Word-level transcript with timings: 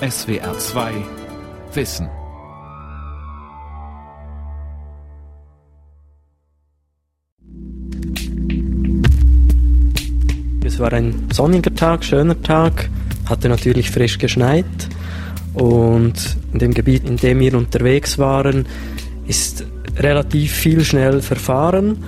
SWR 0.00 0.58
2 0.58 0.92
Wissen. 1.72 2.06
Es 10.62 10.78
war 10.78 10.92
ein 10.92 11.28
sonniger 11.32 11.74
Tag, 11.74 12.04
schöner 12.04 12.40
Tag, 12.42 12.90
hatte 13.24 13.48
natürlich 13.48 13.90
frisch 13.90 14.18
geschneit 14.18 14.66
und 15.54 16.36
in 16.52 16.58
dem 16.58 16.74
Gebiet, 16.74 17.08
in 17.08 17.16
dem 17.16 17.40
wir 17.40 17.54
unterwegs 17.54 18.18
waren, 18.18 18.66
ist 19.26 19.64
relativ 19.96 20.52
viel 20.52 20.84
schnell 20.84 21.22
verfahren. 21.22 22.04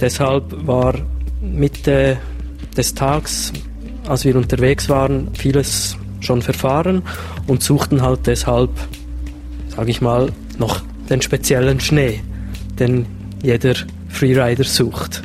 Deshalb 0.00 0.66
war 0.66 0.94
Mitte 1.40 2.18
des 2.76 2.92
Tages, 2.92 3.52
als 4.08 4.24
wir 4.24 4.34
unterwegs 4.34 4.88
waren, 4.88 5.32
vieles 5.34 5.96
schon 6.20 6.42
verfahren 6.42 7.02
und 7.46 7.62
suchten 7.62 8.02
halt 8.02 8.26
deshalb, 8.26 8.70
sage 9.68 9.90
ich 9.90 10.00
mal, 10.00 10.30
noch 10.58 10.82
den 11.08 11.22
speziellen 11.22 11.80
Schnee, 11.80 12.20
den 12.78 13.06
jeder 13.42 13.74
Freerider 14.08 14.64
sucht. 14.64 15.22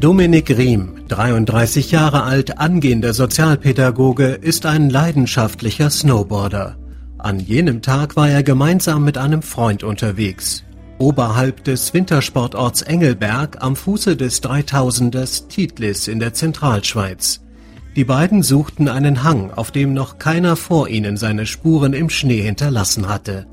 Dominik 0.00 0.50
Riem, 0.56 1.06
33 1.08 1.92
Jahre 1.92 2.24
alt, 2.24 2.58
angehender 2.58 3.14
Sozialpädagoge, 3.14 4.30
ist 4.30 4.66
ein 4.66 4.90
leidenschaftlicher 4.90 5.90
Snowboarder. 5.90 6.76
An 7.18 7.38
jenem 7.38 7.82
Tag 7.82 8.16
war 8.16 8.28
er 8.28 8.42
gemeinsam 8.42 9.04
mit 9.04 9.16
einem 9.16 9.42
Freund 9.42 9.84
unterwegs. 9.84 10.64
Oberhalb 10.98 11.62
des 11.64 11.94
Wintersportorts 11.94 12.82
Engelberg 12.82 13.58
am 13.60 13.76
Fuße 13.76 14.16
des 14.16 14.42
3000ers 14.42 15.46
Titlis 15.46 16.08
in 16.08 16.18
der 16.18 16.34
Zentralschweiz. 16.34 17.41
Die 17.94 18.04
beiden 18.04 18.42
suchten 18.42 18.88
einen 18.88 19.22
Hang, 19.22 19.50
auf 19.50 19.70
dem 19.70 19.92
noch 19.92 20.16
keiner 20.16 20.56
vor 20.56 20.88
ihnen 20.88 21.18
seine 21.18 21.44
Spuren 21.44 21.92
im 21.92 22.08
Schnee 22.08 22.40
hinterlassen 22.40 23.06
hatte. 23.06 23.46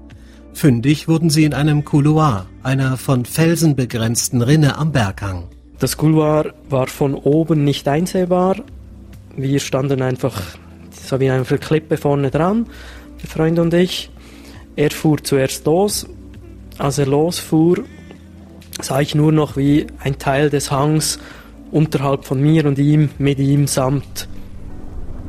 Fündig 0.53 1.09
wurden 1.09 1.29
sie 1.29 1.43
in 1.43 1.53
einem 1.53 1.83
Couloir, 1.83 2.45
einer 2.63 2.95
von 2.95 3.25
Felsen 3.25 3.75
begrenzten 3.75 4.41
Rinne 4.41 4.77
am 4.77 4.93
Berghang. 4.93 5.49
Das 5.79 5.97
Couloir 5.97 6.53
war 6.69 6.87
von 6.87 7.15
oben 7.15 7.65
nicht 7.65 7.85
einsehbar. 7.89 8.55
Wir 9.35 9.59
standen 9.59 10.01
einfach 10.01 10.41
so 10.91 11.19
wie 11.19 11.29
eine 11.29 11.43
Klippe 11.43 11.97
vorne 11.97 12.31
dran, 12.31 12.65
der 13.21 13.29
Freund 13.29 13.59
und 13.59 13.73
ich. 13.73 14.09
Er 14.77 14.91
fuhr 14.91 15.21
zuerst 15.21 15.65
los. 15.65 16.07
Als 16.77 16.97
er 16.97 17.07
losfuhr, 17.07 17.83
sah 18.81 19.01
ich 19.01 19.15
nur 19.15 19.33
noch, 19.33 19.57
wie 19.57 19.87
ein 20.01 20.17
Teil 20.17 20.49
des 20.49 20.71
Hangs 20.71 21.19
unterhalb 21.71 22.23
von 22.23 22.41
mir 22.41 22.65
und 22.65 22.79
ihm 22.79 23.09
mit 23.17 23.37
ihm 23.39 23.67
samt 23.67 24.28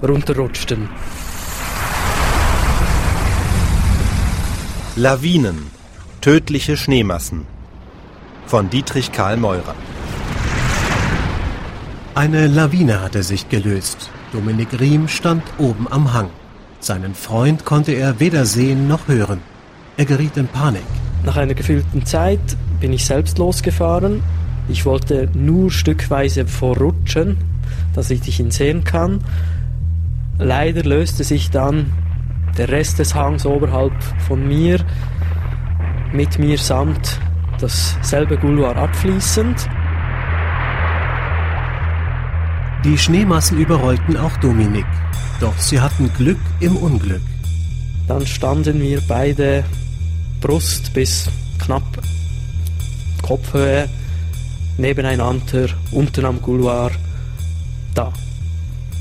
runterrutschten. 0.02 0.88
Lawinen. 4.96 5.70
Tödliche 6.20 6.76
Schneemassen. 6.76 7.46
Von 8.46 8.68
Dietrich 8.68 9.12
Karl 9.12 9.36
Meurer. 9.36 9.74
Eine 12.14 12.48
Lawine 12.48 13.00
hatte 13.00 13.22
sich 13.22 13.48
gelöst. 13.48 14.10
Dominik 14.32 14.78
Riem 14.78 15.08
stand 15.08 15.42
oben 15.58 15.86
am 15.90 16.12
Hang. 16.12 16.28
Seinen 16.80 17.14
Freund 17.14 17.64
konnte 17.64 17.92
er 17.92 18.20
weder 18.20 18.46
sehen 18.46 18.88
noch 18.88 19.08
hören. 19.08 19.40
Er 19.96 20.04
geriet 20.04 20.36
in 20.36 20.48
Panik. 20.48 20.82
Nach 21.24 21.36
einer 21.36 21.54
gefühlten 21.54 22.04
Zeit 22.04 22.40
bin 22.80 22.92
ich 22.92 23.04
selbst 23.04 23.38
losgefahren. 23.38 24.22
Ich 24.68 24.84
wollte 24.86 25.28
nur 25.34 25.70
stückweise 25.70 26.46
vorrutschen, 26.46 27.36
dass 27.94 28.10
ich 28.10 28.40
ihn 28.40 28.50
sehen 28.50 28.84
kann. 28.84 29.20
Leider 30.42 30.82
löste 30.84 31.22
sich 31.22 31.50
dann 31.50 31.92
der 32.56 32.70
Rest 32.70 32.98
des 32.98 33.14
Hangs 33.14 33.44
oberhalb 33.44 33.92
von 34.26 34.48
mir 34.48 34.80
mit 36.12 36.38
mir 36.38 36.56
samt 36.56 37.20
dasselbe 37.60 38.38
Gouloir 38.38 38.74
abfließend. 38.74 39.68
Die 42.84 42.96
Schneemassen 42.96 43.58
überrollten 43.58 44.16
auch 44.16 44.34
Dominik, 44.38 44.86
doch 45.40 45.56
sie 45.58 45.78
hatten 45.78 46.10
Glück 46.14 46.40
im 46.60 46.76
Unglück. 46.76 47.20
Dann 48.08 48.26
standen 48.26 48.80
wir 48.80 49.02
beide 49.06 49.62
Brust 50.40 50.94
bis 50.94 51.30
knapp 51.58 51.84
Kopfhöhe 53.22 53.88
nebeneinander 54.78 55.66
unten 55.92 56.24
am 56.24 56.40
Couloir 56.40 56.90
da. 57.94 58.10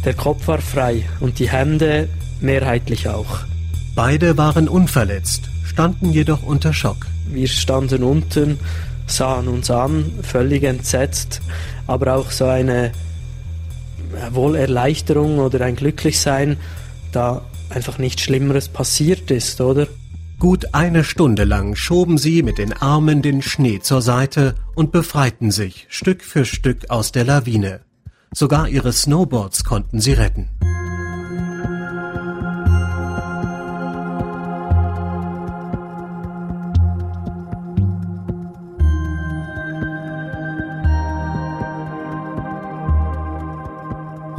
Der 0.05 0.13
Kopf 0.13 0.47
war 0.47 0.59
frei 0.59 1.03
und 1.19 1.39
die 1.39 1.49
Hände 1.49 2.07
mehrheitlich 2.39 3.07
auch. 3.09 3.39
Beide 3.95 4.37
waren 4.37 4.69
unverletzt, 4.69 5.49
standen 5.65 6.11
jedoch 6.11 6.43
unter 6.43 6.73
Schock. 6.73 7.07
Wir 7.27 7.47
standen 7.47 8.03
unten, 8.03 8.59
sahen 9.07 9.47
uns 9.47 9.69
an, 9.69 10.05
völlig 10.21 10.63
entsetzt, 10.63 11.41
aber 11.85 12.15
auch 12.15 12.31
so 12.31 12.45
eine 12.45 12.91
wohl 14.31 14.55
Erleichterung 14.55 15.39
oder 15.39 15.65
ein 15.65 15.75
Glücklichsein, 15.75 16.57
da 17.11 17.41
einfach 17.69 17.97
nichts 17.97 18.21
Schlimmeres 18.23 18.69
passiert 18.69 19.29
ist, 19.31 19.61
oder? 19.61 19.87
Gut 20.39 20.73
eine 20.73 21.03
Stunde 21.03 21.43
lang 21.43 21.75
schoben 21.75 22.17
sie 22.17 22.43
mit 22.43 22.57
den 22.57 22.71
Armen 22.71 23.21
den 23.21 23.41
Schnee 23.41 23.79
zur 23.81 24.01
Seite 24.01 24.55
und 24.73 24.93
befreiten 24.93 25.51
sich 25.51 25.85
Stück 25.89 26.23
für 26.23 26.45
Stück 26.45 26.89
aus 26.89 27.11
der 27.11 27.25
Lawine. 27.25 27.81
Sogar 28.33 28.67
ihre 28.67 28.93
Snowboards 28.93 29.63
konnten 29.63 29.99
sie 29.99 30.13
retten. 30.13 30.49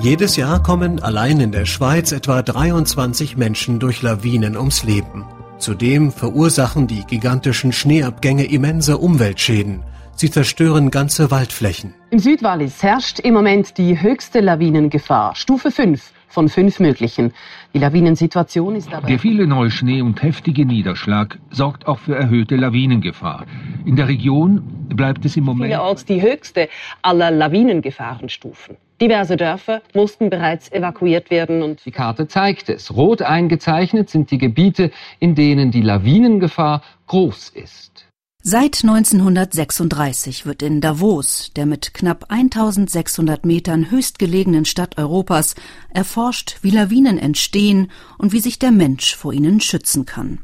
Jedes 0.03 0.37
Jahr 0.37 0.62
kommen 0.62 1.03
allein 1.03 1.41
in 1.41 1.53
der 1.53 1.67
Schweiz 1.67 2.12
etwa 2.12 2.41
23 2.41 3.37
Menschen 3.37 3.81
durch 3.81 4.01
Lawinen 4.01 4.57
ums 4.57 4.83
Leben. 4.83 5.27
Zudem 5.59 6.11
verursachen 6.11 6.87
die 6.87 7.05
gigantischen 7.05 7.71
Schneeabgänge 7.71 8.45
immense 8.45 8.97
Umweltschäden. 8.97 9.83
Sie 10.21 10.31
zerstören 10.31 10.91
ganze 10.91 11.31
Waldflächen. 11.31 11.95
Im 12.11 12.19
Südwallis 12.19 12.83
herrscht 12.83 13.21
im 13.21 13.33
Moment 13.33 13.79
die 13.79 14.03
höchste 14.03 14.41
Lawinengefahr, 14.41 15.35
Stufe 15.35 15.71
5 15.71 16.13
von 16.29 16.51
fünf 16.51 16.79
möglichen. 16.79 17.33
Die 17.73 17.79
Lawinensituation 17.79 18.77
ist 18.77 18.93
aber... 18.93 19.07
Der 19.07 19.19
viele 19.19 19.47
Neuschnee 19.47 20.03
und 20.03 20.23
heftige 20.23 20.67
Niederschlag 20.67 21.39
sorgt 21.49 21.87
auch 21.87 22.01
für 22.01 22.17
erhöhte 22.17 22.57
Lawinengefahr. 22.57 23.47
In 23.87 23.97
der 23.97 24.09
Region 24.09 24.89
bleibt 24.91 25.25
es 25.25 25.39
im 25.39 25.45
Moment... 25.45 25.71
Vielerorts 25.71 26.05
die 26.05 26.21
höchste 26.21 26.69
aller 27.01 27.31
Lawinengefahrenstufen. 27.31 28.77
Diverse 29.01 29.39
Dörfer 29.39 29.81
mussten 29.95 30.29
bereits 30.29 30.71
evakuiert 30.71 31.31
werden 31.31 31.63
und 31.63 31.87
die 31.87 31.93
Karte 31.93 32.29
zeigt 32.29 32.69
es. 32.69 32.95
Rot 32.95 33.23
eingezeichnet 33.23 34.11
sind 34.11 34.31
die 34.31 34.37
Gebiete, 34.37 34.91
in 35.19 35.35
denen 35.35 35.71
die 35.71 35.81
Lawinengefahr 35.81 36.83
groß 37.07 37.49
ist. 37.55 38.09
Seit 38.43 38.83
1936 38.83 40.47
wird 40.47 40.62
in 40.62 40.81
Davos, 40.81 41.51
der 41.56 41.67
mit 41.67 41.93
knapp 41.93 42.25
1600 42.31 43.45
Metern 43.45 43.91
höchstgelegenen 43.91 44.65
Stadt 44.65 44.97
Europas, 44.97 45.55
erforscht, 45.91 46.56
wie 46.62 46.71
Lawinen 46.71 47.19
entstehen 47.19 47.91
und 48.17 48.33
wie 48.33 48.41
sich 48.41 48.59
der 48.59 48.71
Mensch 48.71 49.15
vor 49.15 49.34
ihnen 49.34 49.61
schützen 49.61 50.06
kann. 50.06 50.39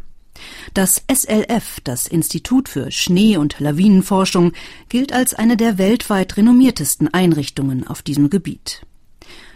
Das 0.75 1.03
SLF, 1.11 1.81
das 1.85 2.07
Institut 2.07 2.69
für 2.69 2.91
Schnee- 2.91 3.39
und 3.39 3.59
Lawinenforschung, 3.61 4.53
gilt 4.91 5.15
als 5.15 5.33
eine 5.33 5.57
der 5.57 5.79
weltweit 5.79 6.37
renommiertesten 6.37 7.09
Einrichtungen 7.15 7.87
auf 7.87 8.03
diesem 8.03 8.29
Gebiet. 8.29 8.83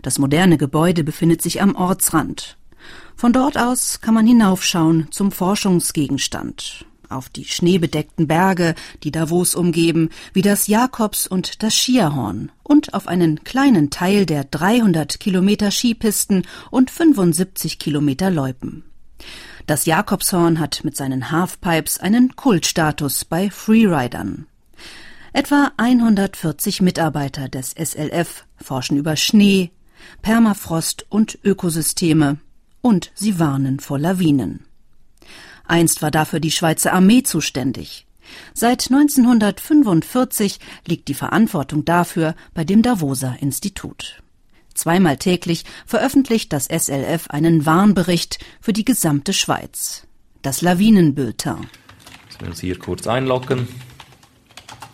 Das 0.00 0.18
moderne 0.18 0.56
Gebäude 0.56 1.04
befindet 1.04 1.42
sich 1.42 1.60
am 1.60 1.74
Ortsrand. 1.74 2.56
Von 3.16 3.34
dort 3.34 3.58
aus 3.58 4.00
kann 4.00 4.14
man 4.14 4.26
hinaufschauen 4.26 5.08
zum 5.10 5.30
Forschungsgegenstand, 5.30 6.86
auf 7.10 7.28
die 7.28 7.44
schneebedeckten 7.44 8.26
Berge, 8.26 8.74
die 9.02 9.10
Davos 9.10 9.54
umgeben, 9.54 10.10
wie 10.32 10.42
das 10.42 10.66
Jakobs- 10.66 11.26
und 11.26 11.62
das 11.62 11.74
Schierhorn, 11.74 12.50
und 12.62 12.94
auf 12.94 13.06
einen 13.08 13.44
kleinen 13.44 13.90
Teil 13.90 14.26
der 14.26 14.44
300 14.44 15.20
Kilometer 15.20 15.70
Skipisten 15.70 16.46
und 16.70 16.90
75 16.90 17.78
Kilometer 17.78 18.30
Loipen. 18.30 18.84
Das 19.66 19.86
Jakobshorn 19.86 20.58
hat 20.58 20.82
mit 20.84 20.96
seinen 20.96 21.30
Halfpipes 21.30 21.98
einen 21.98 22.34
Kultstatus 22.34 23.24
bei 23.24 23.50
Freeridern. 23.50 24.46
Etwa 25.32 25.70
140 25.76 26.80
Mitarbeiter 26.80 27.48
des 27.48 27.70
SLF 27.70 28.46
forschen 28.56 28.96
über 28.96 29.14
Schnee, 29.16 29.70
Permafrost 30.22 31.06
und 31.08 31.38
Ökosysteme 31.44 32.38
und 32.80 33.12
sie 33.14 33.38
warnen 33.38 33.78
vor 33.78 33.98
Lawinen. 33.98 34.64
Einst 35.70 36.02
war 36.02 36.10
dafür 36.10 36.40
die 36.40 36.50
Schweizer 36.50 36.92
Armee 36.92 37.22
zuständig. 37.22 38.06
Seit 38.54 38.90
1945 38.90 40.58
liegt 40.86 41.08
die 41.08 41.14
Verantwortung 41.14 41.84
dafür 41.84 42.34
bei 42.54 42.64
dem 42.64 42.82
Davoser 42.82 43.36
Institut. 43.40 44.20
Zweimal 44.74 45.16
täglich 45.16 45.64
veröffentlicht 45.86 46.52
das 46.52 46.66
SLF 46.66 47.28
einen 47.28 47.66
Warnbericht 47.66 48.38
für 48.60 48.72
die 48.72 48.84
gesamte 48.84 49.32
Schweiz. 49.32 50.06
Das 50.42 50.60
Lawinenbulletin. 50.60 51.68
Jetzt 52.28 52.40
wir 52.40 52.48
uns 52.48 52.60
hier 52.60 52.78
kurz 52.78 53.06
einloggen. 53.06 53.68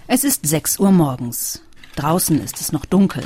Es 0.08 0.25
ist 0.25 0.46
6 0.46 0.79
Uhr 0.79 0.93
morgens. 0.93 1.62
Draußen 1.96 2.40
ist 2.43 2.61
es 2.61 2.72
noch 2.72 2.84
dunkel. 2.84 3.25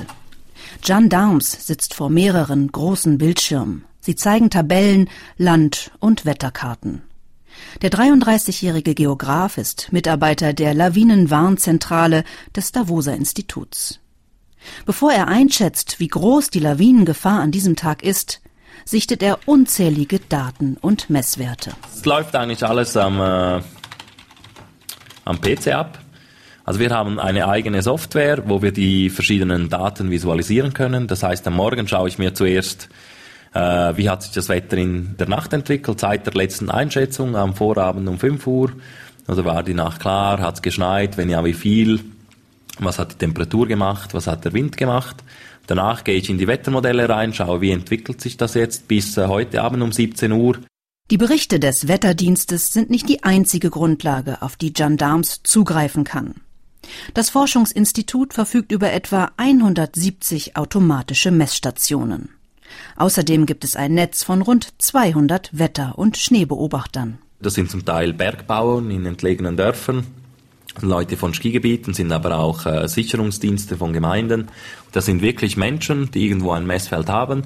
Jan 0.84 1.08
Darms 1.08 1.66
sitzt 1.66 1.94
vor 1.94 2.10
mehreren 2.10 2.68
großen 2.70 3.18
Bildschirmen. 3.18 3.84
Sie 4.00 4.14
zeigen 4.14 4.50
Tabellen, 4.50 5.10
Land- 5.36 5.90
und 5.98 6.24
Wetterkarten. 6.24 7.02
Der 7.82 7.90
33-jährige 7.90 8.94
Geograf 8.94 9.58
ist 9.58 9.92
Mitarbeiter 9.92 10.52
der 10.52 10.74
Lawinenwarnzentrale 10.74 12.24
des 12.54 12.72
Davoser 12.72 13.14
Instituts. 13.14 14.00
Bevor 14.86 15.12
er 15.12 15.28
einschätzt, 15.28 16.00
wie 16.00 16.08
groß 16.08 16.50
die 16.50 16.60
Lawinengefahr 16.60 17.40
an 17.40 17.50
diesem 17.50 17.76
Tag 17.76 18.02
ist, 18.02 18.40
sichtet 18.84 19.22
er 19.22 19.38
unzählige 19.46 20.20
Daten 20.20 20.76
und 20.80 21.10
Messwerte. 21.10 21.72
Es 21.92 22.04
läuft 22.04 22.34
eigentlich 22.36 22.64
alles 22.64 22.96
am, 22.96 23.20
äh, 23.20 23.62
am 25.24 25.40
PC 25.40 25.68
ab. 25.68 25.98
Also 26.64 26.78
wir 26.78 26.90
haben 26.90 27.18
eine 27.18 27.48
eigene 27.48 27.82
Software, 27.82 28.48
wo 28.48 28.62
wir 28.62 28.72
die 28.72 29.10
verschiedenen 29.10 29.70
Daten 29.70 30.10
visualisieren 30.10 30.72
können. 30.72 31.06
Das 31.06 31.22
heißt, 31.22 31.46
am 31.46 31.54
Morgen 31.54 31.88
schaue 31.88 32.08
ich 32.08 32.18
mir 32.18 32.34
zuerst, 32.34 32.88
äh, 33.52 33.96
wie 33.96 34.08
hat 34.08 34.22
sich 34.22 34.32
das 34.32 34.48
Wetter 34.48 34.76
in 34.76 35.16
der 35.18 35.28
Nacht 35.28 35.52
entwickelt, 35.52 36.00
seit 36.00 36.26
der 36.26 36.34
letzten 36.34 36.70
Einschätzung 36.70 37.36
am 37.36 37.54
Vorabend 37.54 38.08
um 38.08 38.18
5 38.18 38.46
Uhr. 38.46 38.72
Also 39.26 39.44
war 39.44 39.62
die 39.62 39.74
Nacht 39.74 40.00
klar, 40.00 40.40
hat 40.40 40.56
es 40.56 40.62
geschneit, 40.62 41.16
wenn 41.16 41.28
ja, 41.28 41.44
wie 41.44 41.52
viel, 41.52 42.00
was 42.78 42.98
hat 42.98 43.12
die 43.12 43.18
Temperatur 43.18 43.66
gemacht, 43.66 44.14
was 44.14 44.26
hat 44.26 44.44
der 44.44 44.52
Wind 44.52 44.76
gemacht. 44.76 45.16
Danach 45.66 46.02
gehe 46.04 46.16
ich 46.16 46.30
in 46.30 46.38
die 46.38 46.48
Wettermodelle 46.48 47.08
rein, 47.08 47.32
schaue, 47.32 47.60
wie 47.60 47.70
entwickelt 47.70 48.20
sich 48.20 48.36
das 48.36 48.54
jetzt 48.54 48.88
bis 48.88 49.16
äh, 49.16 49.26
heute 49.26 49.62
Abend 49.62 49.82
um 49.82 49.92
17 49.92 50.32
Uhr. 50.32 50.58
Die 51.10 51.18
Berichte 51.18 51.58
des 51.58 51.88
Wetterdienstes 51.88 52.72
sind 52.72 52.88
nicht 52.88 53.08
die 53.08 53.24
einzige 53.24 53.70
Grundlage, 53.70 54.42
auf 54.42 54.56
die 54.56 54.72
Gendarmes 54.72 55.42
zugreifen 55.42 56.04
kann. 56.04 56.36
Das 57.14 57.30
Forschungsinstitut 57.30 58.32
verfügt 58.32 58.72
über 58.72 58.92
etwa 58.92 59.30
170 59.36 60.56
automatische 60.56 61.30
Messstationen. 61.30 62.30
Außerdem 62.96 63.46
gibt 63.46 63.64
es 63.64 63.76
ein 63.76 63.94
Netz 63.94 64.24
von 64.24 64.42
rund 64.42 64.68
200 64.78 65.58
Wetter- 65.58 65.98
und 65.98 66.16
Schneebeobachtern. 66.16 67.18
Das 67.40 67.54
sind 67.54 67.70
zum 67.70 67.84
Teil 67.84 68.12
Bergbauern 68.12 68.90
in 68.90 69.06
entlegenen 69.06 69.56
Dörfern, 69.56 70.06
Leute 70.80 71.16
von 71.16 71.34
Skigebieten, 71.34 71.94
sind 71.94 72.12
aber 72.12 72.38
auch 72.38 72.64
äh, 72.66 72.86
Sicherungsdienste 72.86 73.76
von 73.76 73.92
Gemeinden. 73.92 74.48
Das 74.92 75.06
sind 75.06 75.20
wirklich 75.20 75.56
Menschen, 75.56 76.10
die 76.10 76.26
irgendwo 76.26 76.52
ein 76.52 76.66
Messfeld 76.66 77.08
haben, 77.08 77.42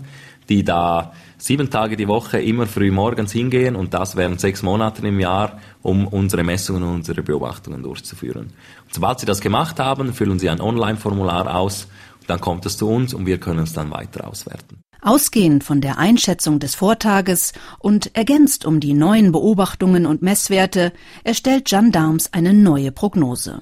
die 0.48 0.62
da 0.62 1.12
sieben 1.38 1.70
Tage 1.70 1.96
die 1.96 2.08
Woche 2.08 2.40
immer 2.40 2.66
früh 2.66 2.90
morgens 2.90 3.32
hingehen 3.32 3.76
und 3.76 3.94
das 3.94 4.16
während 4.16 4.40
sechs 4.40 4.62
Monaten 4.62 5.06
im 5.06 5.20
Jahr, 5.20 5.58
um 5.82 6.06
unsere 6.06 6.44
Messungen 6.44 6.82
und 6.82 6.94
unsere 6.96 7.22
Beobachtungen 7.22 7.82
durchzuführen. 7.82 8.52
Und 8.84 8.94
sobald 8.94 9.20
sie 9.20 9.26
das 9.26 9.40
gemacht 9.40 9.78
haben, 9.80 10.12
füllen 10.12 10.38
sie 10.38 10.50
ein 10.50 10.60
Online-Formular 10.60 11.54
aus, 11.54 11.88
dann 12.26 12.40
kommt 12.40 12.66
es 12.66 12.76
zu 12.76 12.88
uns 12.88 13.14
und 13.14 13.26
wir 13.26 13.38
können 13.38 13.60
es 13.60 13.72
dann 13.72 13.90
weiter 13.90 14.26
auswerten. 14.28 14.83
Ausgehend 15.04 15.62
von 15.62 15.80
der 15.80 15.98
Einschätzung 15.98 16.58
des 16.58 16.74
Vortages 16.74 17.52
und 17.78 18.16
ergänzt 18.16 18.64
um 18.64 18.80
die 18.80 18.94
neuen 18.94 19.32
Beobachtungen 19.32 20.06
und 20.06 20.22
Messwerte 20.22 20.92
erstellt 21.22 21.66
Gendarmes 21.66 22.32
eine 22.32 22.54
neue 22.54 22.90
Prognose. 22.90 23.60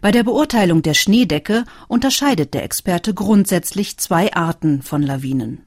Bei 0.00 0.10
der 0.10 0.24
Beurteilung 0.24 0.82
der 0.82 0.94
Schneedecke 0.94 1.64
unterscheidet 1.88 2.52
der 2.54 2.64
Experte 2.64 3.14
grundsätzlich 3.14 3.98
zwei 3.98 4.34
Arten 4.34 4.82
von 4.82 5.02
Lawinen 5.02 5.62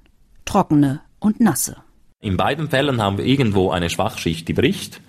trockene 0.45 1.01
und 1.19 1.39
nasse. 1.39 1.78
In 2.21 2.38
beiden 2.38 2.69
Fällen 2.69 3.01
haben 3.01 3.18
wir 3.18 3.25
irgendwo 3.25 3.71
eine 3.71 3.89
Schwachschicht, 3.89 4.48
die 4.48 4.54
bricht. 4.54 5.01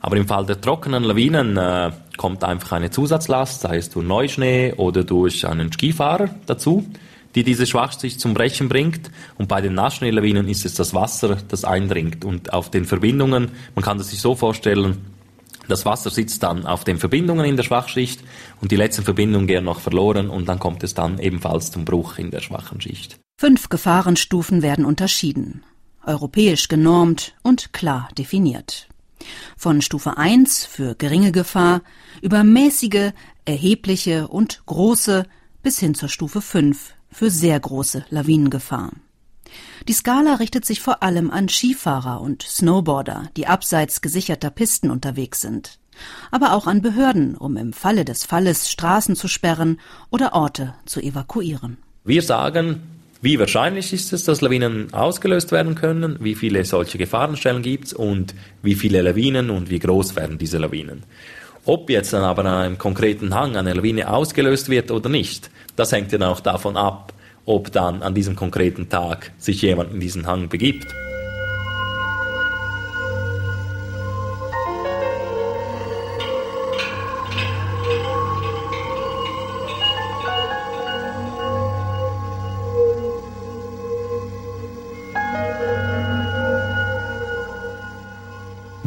Aber 0.00 0.16
im 0.16 0.26
Fall 0.26 0.46
der 0.46 0.60
trockenen 0.60 1.04
Lawinen 1.04 1.56
äh, 1.56 1.92
kommt 2.16 2.42
einfach 2.42 2.72
eine 2.72 2.90
Zusatzlast, 2.90 3.62
sei 3.62 3.76
es 3.76 3.90
durch 3.90 4.06
Neuschnee 4.06 4.72
oder 4.74 5.04
durch 5.04 5.46
einen 5.46 5.70
Skifahrer 5.72 6.30
dazu, 6.46 6.86
die 7.34 7.44
diese 7.44 7.66
Schwachschicht 7.66 8.20
zum 8.20 8.34
Brechen 8.34 8.68
bringt. 8.68 9.10
Und 9.38 9.48
bei 9.48 9.60
den 9.60 9.74
Nassschneelawinen 9.74 10.48
ist 10.48 10.64
es 10.64 10.74
das 10.74 10.94
Wasser, 10.94 11.38
das 11.48 11.64
eindringt. 11.64 12.24
Und 12.24 12.52
auf 12.52 12.70
den 12.70 12.84
Verbindungen, 12.84 13.50
man 13.74 13.84
kann 13.84 13.98
es 13.98 14.10
sich 14.10 14.20
so 14.20 14.34
vorstellen, 14.34 14.98
das 15.68 15.86
Wasser 15.86 16.10
sitzt 16.10 16.42
dann 16.42 16.66
auf 16.66 16.82
den 16.82 16.98
Verbindungen 16.98 17.46
in 17.46 17.56
der 17.56 17.62
Schwachschicht 17.62 18.20
und 18.60 18.72
die 18.72 18.76
letzten 18.76 19.04
Verbindungen 19.04 19.46
gehen 19.46 19.64
noch 19.64 19.78
verloren 19.78 20.28
und 20.28 20.48
dann 20.48 20.58
kommt 20.58 20.82
es 20.82 20.94
dann 20.94 21.20
ebenfalls 21.20 21.70
zum 21.70 21.84
Bruch 21.84 22.18
in 22.18 22.32
der 22.32 22.40
schwachen 22.40 22.80
Schicht. 22.80 23.20
Fünf 23.38 23.68
Gefahrenstufen 23.68 24.62
werden 24.62 24.84
unterschieden, 24.84 25.62
europäisch 26.04 26.66
genormt 26.66 27.34
und 27.44 27.72
klar 27.72 28.08
definiert. 28.18 28.88
Von 29.56 29.80
Stufe 29.80 30.16
1 30.16 30.64
für 30.64 30.96
geringe 30.96 31.30
Gefahr 31.30 31.82
über 32.20 32.42
mäßige, 32.42 33.12
erhebliche 33.44 34.26
und 34.26 34.62
große 34.66 35.24
bis 35.62 35.78
hin 35.78 35.94
zur 35.94 36.08
Stufe 36.08 36.40
5 36.40 36.94
für 37.10 37.30
sehr 37.30 37.58
große 37.58 38.04
Lawinengefahr. 38.10 38.92
Die 39.88 39.92
Skala 39.92 40.34
richtet 40.34 40.64
sich 40.64 40.80
vor 40.80 41.02
allem 41.02 41.30
an 41.30 41.48
Skifahrer 41.48 42.20
und 42.20 42.42
Snowboarder, 42.42 43.30
die 43.36 43.46
abseits 43.46 44.00
gesicherter 44.00 44.50
Pisten 44.50 44.90
unterwegs 44.90 45.40
sind, 45.40 45.78
aber 46.30 46.52
auch 46.52 46.66
an 46.66 46.82
Behörden, 46.82 47.36
um 47.36 47.56
im 47.56 47.72
Falle 47.72 48.04
des 48.04 48.24
Falles 48.24 48.70
Straßen 48.70 49.16
zu 49.16 49.28
sperren 49.28 49.80
oder 50.10 50.34
Orte 50.34 50.74
zu 50.84 51.00
evakuieren. 51.00 51.78
Wir 52.04 52.22
sagen, 52.22 52.82
wie 53.22 53.38
wahrscheinlich 53.38 53.92
ist 53.92 54.12
es, 54.14 54.24
dass 54.24 54.40
Lawinen 54.40 54.94
ausgelöst 54.94 55.52
werden 55.52 55.74
können, 55.74 56.16
wie 56.20 56.34
viele 56.34 56.64
solche 56.64 56.96
Gefahrenstellen 56.96 57.62
gibt 57.62 57.86
es 57.86 57.92
und 57.92 58.34
wie 58.62 58.74
viele 58.74 59.02
Lawinen 59.02 59.50
und 59.50 59.68
wie 59.68 59.78
groß 59.78 60.16
werden 60.16 60.38
diese 60.38 60.56
Lawinen. 60.56 61.02
Ob 61.64 61.90
jetzt 61.90 62.12
dann 62.12 62.22
aber 62.22 62.44
an 62.44 62.54
einem 62.54 62.78
konkreten 62.78 63.34
Hang 63.34 63.56
eine 63.56 63.74
Lawine 63.74 64.10
ausgelöst 64.10 64.70
wird 64.70 64.90
oder 64.90 65.08
nicht, 65.08 65.50
das 65.76 65.92
hängt 65.92 66.12
dann 66.12 66.22
auch 66.22 66.40
davon 66.40 66.76
ab, 66.76 67.12
ob 67.44 67.70
dann 67.72 68.02
an 68.02 68.14
diesem 68.14 68.34
konkreten 68.34 68.88
Tag 68.88 69.32
sich 69.38 69.62
jemand 69.62 69.92
in 69.92 70.00
diesen 70.00 70.26
Hang 70.26 70.48
begibt. 70.48 70.86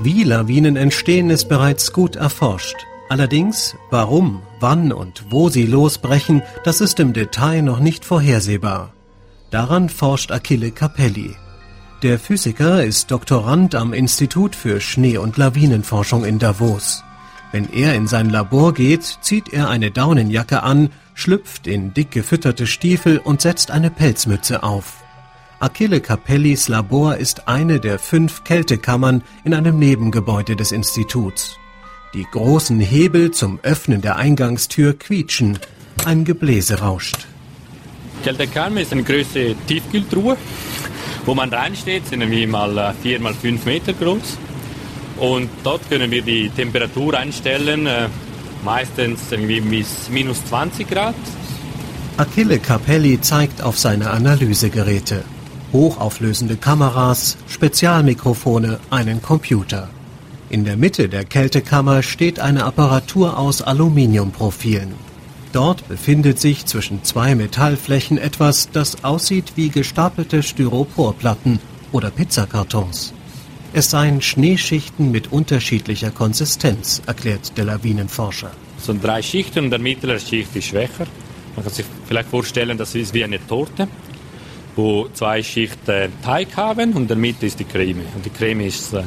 Wie 0.03 0.25
Lawinen 0.25 0.75
entstehen, 0.75 1.29
ist 1.29 1.48
bereits 1.48 1.93
gut 1.93 2.17
erforscht. 2.17 2.75
Allerdings, 3.07 3.77
warum, 3.89 4.41
wann 4.60 4.91
und 4.91 5.24
wo 5.29 5.48
sie 5.48 5.65
losbrechen, 5.65 6.41
das 6.65 6.81
ist 6.81 7.00
im 7.00 7.13
Detail 7.13 7.62
noch 7.62 7.79
nicht 7.79 8.03
vorhersehbar. 8.03 8.91
Daran 9.50 9.88
forscht 9.88 10.33
Achille 10.33 10.72
Capelli. 10.72 11.38
Der 12.01 12.19
Physiker 12.19 12.83
ist 12.83 13.12
Doktorand 13.12 13.75
am 13.75 13.93
Institut 13.93 14.57
für 14.57 14.81
Schnee- 14.81 15.19
und 15.19 15.38
Lawinenforschung 15.38 16.25
in 16.25 16.38
Davos. 16.38 17.01
Wenn 17.53 17.72
er 17.72 17.95
in 17.95 18.07
sein 18.07 18.29
Labor 18.29 18.74
geht, 18.74 19.19
zieht 19.22 19.53
er 19.53 19.69
eine 19.69 19.89
Daunenjacke 19.89 20.63
an, 20.63 20.89
schlüpft 21.13 21.65
in 21.65 21.93
dick 21.93 22.12
gefütterte 22.12 22.67
Stiefel 22.67 23.19
und 23.19 23.39
setzt 23.39 23.72
eine 23.72 23.89
Pelzmütze 23.89 24.63
auf. 24.63 25.02
Achille 25.60 26.01
Capellis 26.01 26.67
Labor 26.67 27.17
ist 27.17 27.48
eine 27.48 27.79
der 27.79 28.00
fünf 28.00 28.43
Kältekammern 28.43 29.24
in 29.43 29.53
einem 29.53 29.79
Nebengebäude 29.79 30.55
des 30.55 30.72
Instituts. 30.72 31.57
Die 32.13 32.25
großen 32.29 32.79
Hebel 32.79 33.31
zum 33.31 33.60
Öffnen 33.63 34.01
der 34.01 34.17
Eingangstür 34.17 34.98
quietschen. 34.98 35.60
Ein 36.05 36.25
Gebläse 36.25 36.79
rauscht. 36.79 37.27
Kältekammer 38.24 38.81
ist 38.81 38.91
eine 38.91 39.03
große 39.03 39.55
Tiefkühltruhe, 39.67 40.38
wo 41.25 41.33
man 41.33 41.50
reinsteht, 41.50 42.07
sind 42.07 42.22
irgendwie 42.22 42.45
mal 42.45 42.93
4 43.01 43.19
mal 43.19 43.33
5 43.33 43.65
Meter 43.65 43.93
groß. 43.93 44.38
Und 45.17 45.50
dort 45.63 45.89
können 45.89 46.12
wir 46.12 46.22
die 46.22 46.50
Temperatur 46.50 47.17
einstellen, 47.17 47.86
äh, 47.86 48.10
meistens 48.63 49.31
irgendwie 49.31 49.62
bis 49.62 50.10
minus 50.10 50.43
20 50.45 50.89
Grad. 50.89 51.15
Achille 52.17 52.60
Capelli 52.60 53.19
zeigt 53.22 53.62
auf 53.62 53.79
seine 53.79 54.12
Analysegeräte. 54.12 55.24
Hochauflösende 55.74 56.56
Kameras, 56.56 57.36
Spezialmikrofone, 57.48 58.80
einen 58.92 59.24
Computer. 59.24 59.89
In 60.51 60.65
der 60.65 60.77
Mitte 60.77 61.10
der 61.10 61.25
Kältekammer 61.25 62.03
steht 62.03 62.39
eine 62.39 62.63
Apparatur 62.65 63.39
aus 63.39 63.63
Aluminiumprofilen. 63.63 64.94
Dort 65.51 65.88
befindet 65.88 66.39
sich 66.39 66.68
zwischen 66.68 67.03
zwei 67.03 67.34
Metallflächen 67.34 68.20
etwas, 68.20 68.70
das 68.72 69.03
aussieht 69.03 69.53
wie 69.56 69.70
gestapelte 69.70 70.44
Styroporplatten 70.44 71.58
oder 71.92 72.12
Pizzakartons. 72.12 73.13
Es 73.74 73.89
seien 73.89 74.22
Schneeschichten 74.22 75.10
mit 75.10 75.32
unterschiedlicher 75.32 76.12
Konsistenz, 76.12 77.01
erklärt 77.08 77.58
der 77.58 77.65
Lawinenforscher. 77.65 78.51
Es 78.77 78.86
sind 78.86 79.03
drei 79.03 79.24
Schichten 79.24 79.65
und 79.65 79.70
der 79.72 79.80
mittlere 79.80 80.20
Schicht 80.20 80.56
ist 80.56 80.65
schwächer. 80.65 81.08
Man 81.56 81.65
kann 81.65 81.74
sich 81.74 81.86
vielleicht 82.08 82.30
vorstellen, 82.30 82.77
das 82.77 82.94
ist 82.94 83.15
wie 83.15 83.24
eine 83.24 83.39
Torte. 83.48 83.88
Wo 84.75 85.08
zwei 85.13 85.44
Schichten 85.44 86.12
Teig 86.24 86.56
haben 86.56 86.94
und 86.94 87.03
in 87.03 87.08
der 87.08 87.18
Mitte 87.18 87.46
ist 87.46 87.60
die 87.60 87.65
Creme. 87.65 88.06
Und 88.15 88.25
die 88.25 88.30
Creme 88.30 88.62
ist 88.62 88.94
äh, 88.94 89.03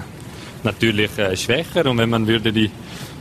natürlich 0.63 1.19
äh, 1.19 1.37
schwächer 1.37 1.87
und 1.87 1.99
wenn 1.99 2.11
man 2.11 2.27
würde 2.27 2.53
die 2.53 2.71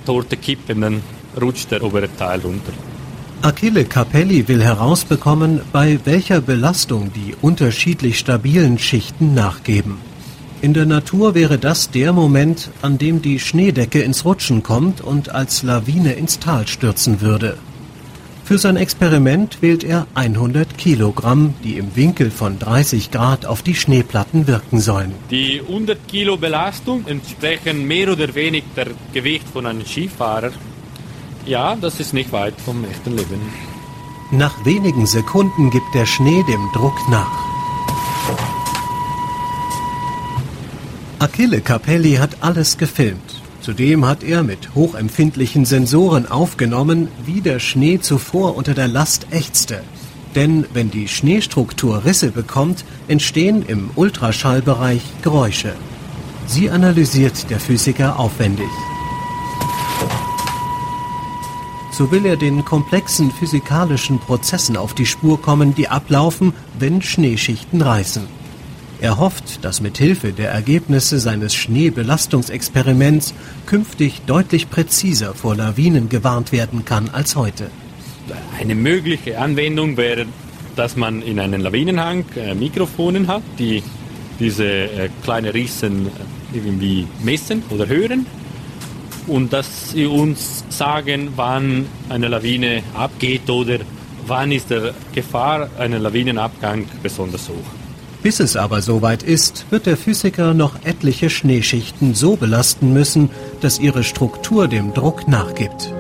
Torte 0.06 0.38
kippen, 0.38 0.82
dann 0.82 1.02
rutscht 1.40 1.72
der 1.72 1.84
obere 1.84 2.10
Teil 2.16 2.40
runter. 2.42 2.74
Achille 3.42 3.86
Capelli 3.86 4.48
will 4.48 4.64
herausbekommen, 4.64 5.62
bei 5.72 6.00
welcher 6.06 6.42
Belastung 6.42 7.12
die 7.14 7.36
unterschiedlich 7.42 8.18
stabilen 8.18 8.80
Schichten 8.80 9.34
nachgeben. 9.34 9.98
In 10.62 10.74
der 10.74 10.86
Natur 10.86 11.36
wäre 11.36 11.60
das 11.60 11.92
der 11.92 12.12
Moment, 12.12 12.72
an 12.82 12.98
dem 12.98 13.22
die 13.22 13.40
Schneedecke 13.40 14.02
ins 14.02 14.26
Rutschen 14.26 14.64
kommt 14.64 15.02
und 15.02 15.30
als 15.30 15.62
Lawine 15.62 16.14
ins 16.14 16.40
Tal 16.40 16.68
stürzen 16.68 17.22
würde. 17.22 17.58
Für 18.46 18.60
sein 18.60 18.78
Experiment 18.78 19.64
wählt 19.64 19.84
er 19.84 20.06
100 20.14 20.78
Kilogramm, 20.78 21.56
die 21.64 21.80
im 21.80 21.96
Winkel 21.96 22.30
von 22.30 22.60
30 22.60 23.10
Grad 23.10 23.48
auf 23.48 23.64
die 23.64 23.74
Schneeplatten 23.74 24.46
wirken 24.46 24.80
sollen. 24.80 25.14
Die 25.32 25.62
100 25.62 26.08
Kilo 26.08 26.38
Belastung 26.38 27.08
entsprechen 27.08 27.88
mehr 27.88 28.12
oder 28.12 28.36
weniger 28.36 28.68
der 28.76 28.88
Gewicht 29.16 29.48
von 29.52 29.66
einem 29.66 29.84
Skifahrer. 29.84 30.52
Ja, 31.48 31.76
das 31.76 32.00
ist 32.00 32.14
nicht 32.14 32.32
weit 32.32 32.54
vom 32.64 32.86
echten 32.86 33.18
Leben. 33.18 33.42
Nach 34.30 34.64
wenigen 34.64 35.08
Sekunden 35.08 35.72
gibt 35.72 35.96
der 35.96 36.06
Schnee 36.06 36.44
dem 36.48 36.70
Druck 36.72 37.00
nach. 37.10 37.40
Achille 41.18 41.62
Capelli 41.62 42.14
hat 42.18 42.38
alles 42.42 42.78
gefilmt. 42.78 43.45
Zudem 43.66 44.06
hat 44.06 44.24
er 44.24 44.44
mit 44.44 44.76
hochempfindlichen 44.76 45.66
Sensoren 45.66 46.28
aufgenommen, 46.30 47.08
wie 47.26 47.42
der 47.42 47.58
Schnee 47.58 48.00
zuvor 48.00 48.56
unter 48.56 48.76
der 48.76 48.88
Last 48.88 49.26
ächzte. 49.32 49.82
Denn 50.36 50.68
wenn 50.74 50.92
die 50.92 51.08
Schneestruktur 51.08 52.06
Risse 52.06 52.30
bekommt, 52.30 52.86
entstehen 53.08 53.66
im 53.66 53.90
Ultraschallbereich 53.96 55.02
Geräusche. 55.24 55.74
Sie 56.46 56.70
analysiert 56.70 57.50
der 57.50 57.60
Physiker 57.60 58.20
aufwendig. 58.20 58.70
So 61.92 62.12
will 62.12 62.28
er 62.28 62.38
den 62.38 62.64
komplexen 62.66 63.32
physikalischen 63.32 64.20
Prozessen 64.20 64.78
auf 64.78 64.94
die 64.94 65.08
Spur 65.08 65.42
kommen, 65.42 65.74
die 65.74 65.88
ablaufen, 65.88 66.54
wenn 66.78 67.02
Schneeschichten 67.02 67.82
reißen. 67.82 68.45
Er 69.02 69.20
hofft, 69.20 69.64
dass 69.66 69.82
mit 69.82 69.98
Hilfe 69.98 70.32
der 70.32 70.52
Ergebnisse 70.52 71.20
seines 71.20 71.54
Schneebelastungsexperiments 71.54 73.34
künftig 73.66 74.22
deutlich 74.26 74.70
präziser 74.70 75.34
vor 75.34 75.56
Lawinen 75.56 76.10
gewarnt 76.10 76.52
werden 76.52 76.86
kann 76.86 77.10
als 77.10 77.36
heute. 77.36 77.70
Eine 78.60 78.76
mögliche 78.76 79.38
Anwendung 79.38 79.98
wäre, 79.98 80.26
dass 80.76 80.96
man 80.96 81.22
in 81.22 81.40
einem 81.40 81.62
Lawinenhang 81.62 82.26
äh, 82.36 82.56
Mikrofonen 82.56 83.28
hat, 83.28 83.44
die 83.60 83.84
diese 84.40 84.66
äh, 84.66 85.10
kleinen 85.24 85.52
Rissen 85.52 86.10
irgendwie 86.54 87.08
messen 87.24 87.64
oder 87.70 87.88
hören 87.88 88.26
und 89.28 89.54
dass 89.54 89.92
sie 89.92 90.06
uns 90.06 90.64
sagen, 90.70 91.30
wann 91.36 91.86
eine 92.10 92.28
Lawine 92.28 92.84
abgeht 92.94 93.50
oder 93.50 93.80
wann 94.28 94.52
ist 94.52 94.70
der 94.70 94.94
Gefahr 95.14 95.70
einer 95.78 96.00
Lawinenabgang 96.00 96.86
besonders 97.02 97.50
hoch. 97.50 97.85
Bis 98.26 98.40
es 98.40 98.58
aber 98.58 98.82
soweit 98.82 99.22
ist, 99.22 99.68
wird 99.70 99.86
der 99.86 99.98
Physiker 99.98 100.56
noch 100.56 100.84
etliche 100.84 101.30
Schneeschichten 101.30 102.16
so 102.16 102.36
belasten 102.36 102.92
müssen, 102.92 103.30
dass 103.62 103.78
ihre 103.78 104.04
Struktur 104.04 104.68
dem 104.68 104.96
Druck 104.96 105.28
nachgibt. 105.28 105.94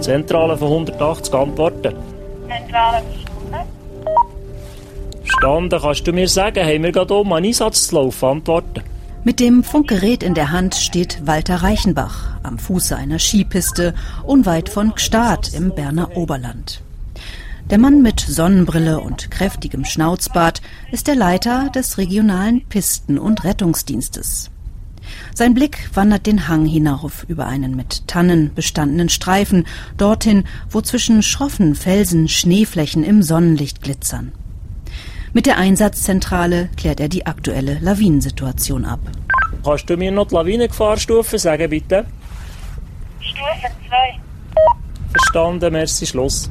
Zentrale 0.00 0.56
von 0.56 0.68
180 0.68 1.34
antworten. 1.34 1.96
Zentrale 2.46 3.02
verstanden. 3.02 3.68
Verstanden. 5.24 5.80
Kannst 5.82 6.06
du 6.06 6.12
mir 6.12 6.28
sagen, 6.28 6.64
haben 6.64 6.82
wir 6.84 6.92
gerade 6.92 7.12
oben 7.12 7.32
einen 7.32 7.46
Einsatz 7.46 7.88
zu 7.88 7.96
laufen? 7.96 8.24
Antworten. 8.24 8.91
Mit 9.24 9.38
dem 9.38 9.62
Funkgerät 9.62 10.24
in 10.24 10.34
der 10.34 10.50
Hand 10.50 10.74
steht 10.74 11.28
Walter 11.28 11.62
Reichenbach 11.62 12.40
am 12.42 12.58
Fuße 12.58 12.96
einer 12.96 13.20
Skipiste 13.20 13.94
unweit 14.24 14.68
von 14.68 14.96
Gstaad 14.96 15.54
im 15.54 15.72
Berner 15.72 16.16
Oberland. 16.16 16.82
Der 17.70 17.78
Mann 17.78 18.02
mit 18.02 18.18
Sonnenbrille 18.18 18.98
und 18.98 19.30
kräftigem 19.30 19.84
Schnauzbart 19.84 20.60
ist 20.90 21.06
der 21.06 21.14
Leiter 21.14 21.70
des 21.72 21.98
regionalen 21.98 22.64
Pisten- 22.68 23.20
und 23.20 23.44
Rettungsdienstes. 23.44 24.50
Sein 25.34 25.54
Blick 25.54 25.90
wandert 25.94 26.26
den 26.26 26.48
Hang 26.48 26.66
hinauf 26.66 27.24
über 27.28 27.46
einen 27.46 27.76
mit 27.76 28.08
Tannen 28.08 28.52
bestandenen 28.52 29.08
Streifen, 29.08 29.68
dorthin, 29.98 30.42
wo 30.68 30.80
zwischen 30.80 31.22
schroffen 31.22 31.76
Felsen 31.76 32.26
Schneeflächen 32.26 33.04
im 33.04 33.22
Sonnenlicht 33.22 33.82
glitzern. 33.82 34.32
Mit 35.34 35.46
der 35.46 35.56
Einsatzzentrale 35.56 36.68
klärt 36.76 37.00
er 37.00 37.08
die 37.08 37.24
aktuelle 37.24 37.78
Lawinensituation 37.80 38.84
ab. 38.84 39.00
Kannst 39.64 39.88
du 39.88 39.96
mir 39.96 40.12
noch 40.12 40.28
die 40.28 40.34
Lawinengefahrstufe 40.34 41.38
sagen, 41.38 41.70
bitte? 41.70 42.04
Stufe 43.20 43.72
2. 43.88 44.20
Verstanden, 45.10 45.72
merci, 45.72 46.06
Schluss. 46.06 46.50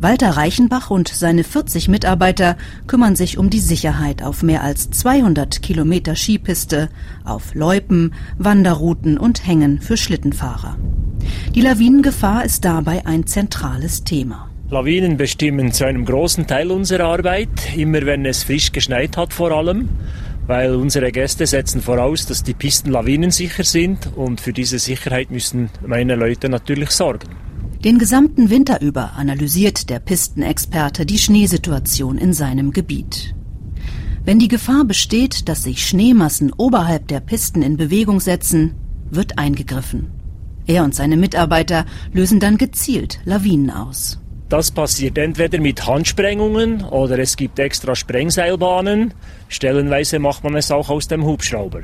Walter 0.00 0.36
Reichenbach 0.36 0.90
und 0.90 1.08
seine 1.08 1.44
40 1.44 1.88
Mitarbeiter 1.88 2.58
kümmern 2.86 3.16
sich 3.16 3.38
um 3.38 3.48
die 3.48 3.60
Sicherheit 3.60 4.22
auf 4.22 4.42
mehr 4.42 4.62
als 4.62 4.90
200 4.90 5.62
Kilometer 5.62 6.14
Skipiste, 6.14 6.90
auf 7.24 7.54
Loipen, 7.54 8.12
Wanderrouten 8.36 9.16
und 9.16 9.46
Hängen 9.46 9.80
für 9.80 9.96
Schlittenfahrer. 9.96 10.76
Die 11.54 11.62
Lawinengefahr 11.62 12.44
ist 12.44 12.66
dabei 12.66 13.06
ein 13.06 13.26
zentrales 13.26 14.04
Thema. 14.04 14.50
Lawinen 14.70 15.18
bestimmen 15.18 15.72
zu 15.72 15.84
einem 15.84 16.06
großen 16.06 16.46
Teil 16.46 16.70
unserer 16.70 17.04
Arbeit, 17.04 17.76
immer 17.76 18.06
wenn 18.06 18.24
es 18.24 18.44
frisch 18.44 18.72
geschneit 18.72 19.16
hat 19.18 19.34
vor 19.34 19.52
allem, 19.52 19.90
weil 20.46 20.74
unsere 20.74 21.12
Gäste 21.12 21.46
setzen 21.46 21.82
voraus, 21.82 22.24
dass 22.24 22.42
die 22.42 22.54
Pisten 22.54 22.90
lawinensicher 22.90 23.62
sind 23.62 24.10
und 24.16 24.40
für 24.40 24.54
diese 24.54 24.78
Sicherheit 24.78 25.30
müssen 25.30 25.68
meine 25.86 26.16
Leute 26.16 26.48
natürlich 26.48 26.90
sorgen. 26.90 27.28
Den 27.84 27.98
gesamten 27.98 28.48
Winter 28.48 28.80
über 28.80 29.12
analysiert 29.16 29.90
der 29.90 29.98
Pistenexperte 29.98 31.04
die 31.04 31.18
Schneesituation 31.18 32.16
in 32.16 32.32
seinem 32.32 32.72
Gebiet. 32.72 33.34
Wenn 34.24 34.38
die 34.38 34.48
Gefahr 34.48 34.86
besteht, 34.86 35.50
dass 35.50 35.64
sich 35.64 35.86
Schneemassen 35.86 36.50
oberhalb 36.56 37.08
der 37.08 37.20
Pisten 37.20 37.60
in 37.60 37.76
Bewegung 37.76 38.20
setzen, 38.20 38.74
wird 39.10 39.38
eingegriffen. 39.38 40.10
Er 40.66 40.82
und 40.84 40.94
seine 40.94 41.18
Mitarbeiter 41.18 41.84
lösen 42.14 42.40
dann 42.40 42.56
gezielt 42.56 43.20
Lawinen 43.26 43.70
aus. 43.70 44.18
Das 44.54 44.70
passiert 44.70 45.18
entweder 45.18 45.58
mit 45.58 45.84
Handsprengungen 45.84 46.84
oder 46.84 47.18
es 47.18 47.36
gibt 47.36 47.58
extra 47.58 47.96
Sprengseilbahnen. 47.96 49.12
Stellenweise 49.48 50.20
macht 50.20 50.44
man 50.44 50.54
es 50.54 50.70
auch 50.70 50.90
aus 50.90 51.08
dem 51.08 51.24
Hubschrauber. 51.24 51.80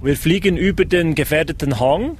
Wir 0.00 0.16
fliegen 0.16 0.56
über 0.56 0.86
den 0.86 1.14
gefährdeten 1.14 1.78
Hang, 1.78 2.16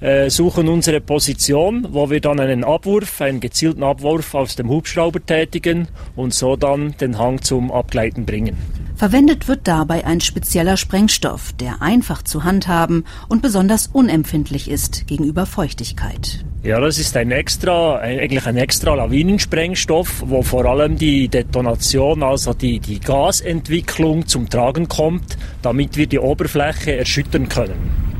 äh, 0.00 0.30
suchen 0.30 0.68
unsere 0.68 1.02
Position, 1.02 1.88
wo 1.90 2.08
wir 2.08 2.22
dann 2.22 2.40
einen 2.40 2.64
Abwurf, 2.64 3.20
einen 3.20 3.40
gezielten 3.40 3.82
Abwurf 3.82 4.34
aus 4.34 4.56
dem 4.56 4.70
Hubschrauber 4.70 5.20
tätigen 5.26 5.88
und 6.16 6.32
so 6.32 6.56
dann 6.56 6.96
den 6.96 7.18
Hang 7.18 7.42
zum 7.42 7.70
Abgleiten 7.70 8.24
bringen. 8.24 8.56
Verwendet 8.96 9.48
wird 9.48 9.68
dabei 9.68 10.06
ein 10.06 10.22
spezieller 10.22 10.78
Sprengstoff, 10.78 11.52
der 11.52 11.82
einfach 11.82 12.22
zu 12.22 12.44
handhaben 12.44 13.04
und 13.28 13.42
besonders 13.42 13.86
unempfindlich 13.86 14.70
ist 14.70 15.06
gegenüber 15.06 15.44
Feuchtigkeit. 15.44 16.42
Ja, 16.62 16.78
das 16.78 16.98
ist 16.98 17.16
ein 17.16 17.30
extra, 17.30 17.96
eigentlich 18.00 18.44
ein 18.46 18.58
extra 18.58 18.94
Lawinensprengstoff, 18.94 20.22
wo 20.26 20.42
vor 20.42 20.66
allem 20.66 20.98
die 20.98 21.26
Detonation, 21.26 22.22
also 22.22 22.52
die, 22.52 22.80
die 22.80 23.00
Gasentwicklung 23.00 24.26
zum 24.26 24.50
Tragen 24.50 24.86
kommt, 24.86 25.38
damit 25.62 25.96
wir 25.96 26.06
die 26.06 26.18
Oberfläche 26.18 26.96
erschüttern 26.96 27.48
können. 27.48 28.10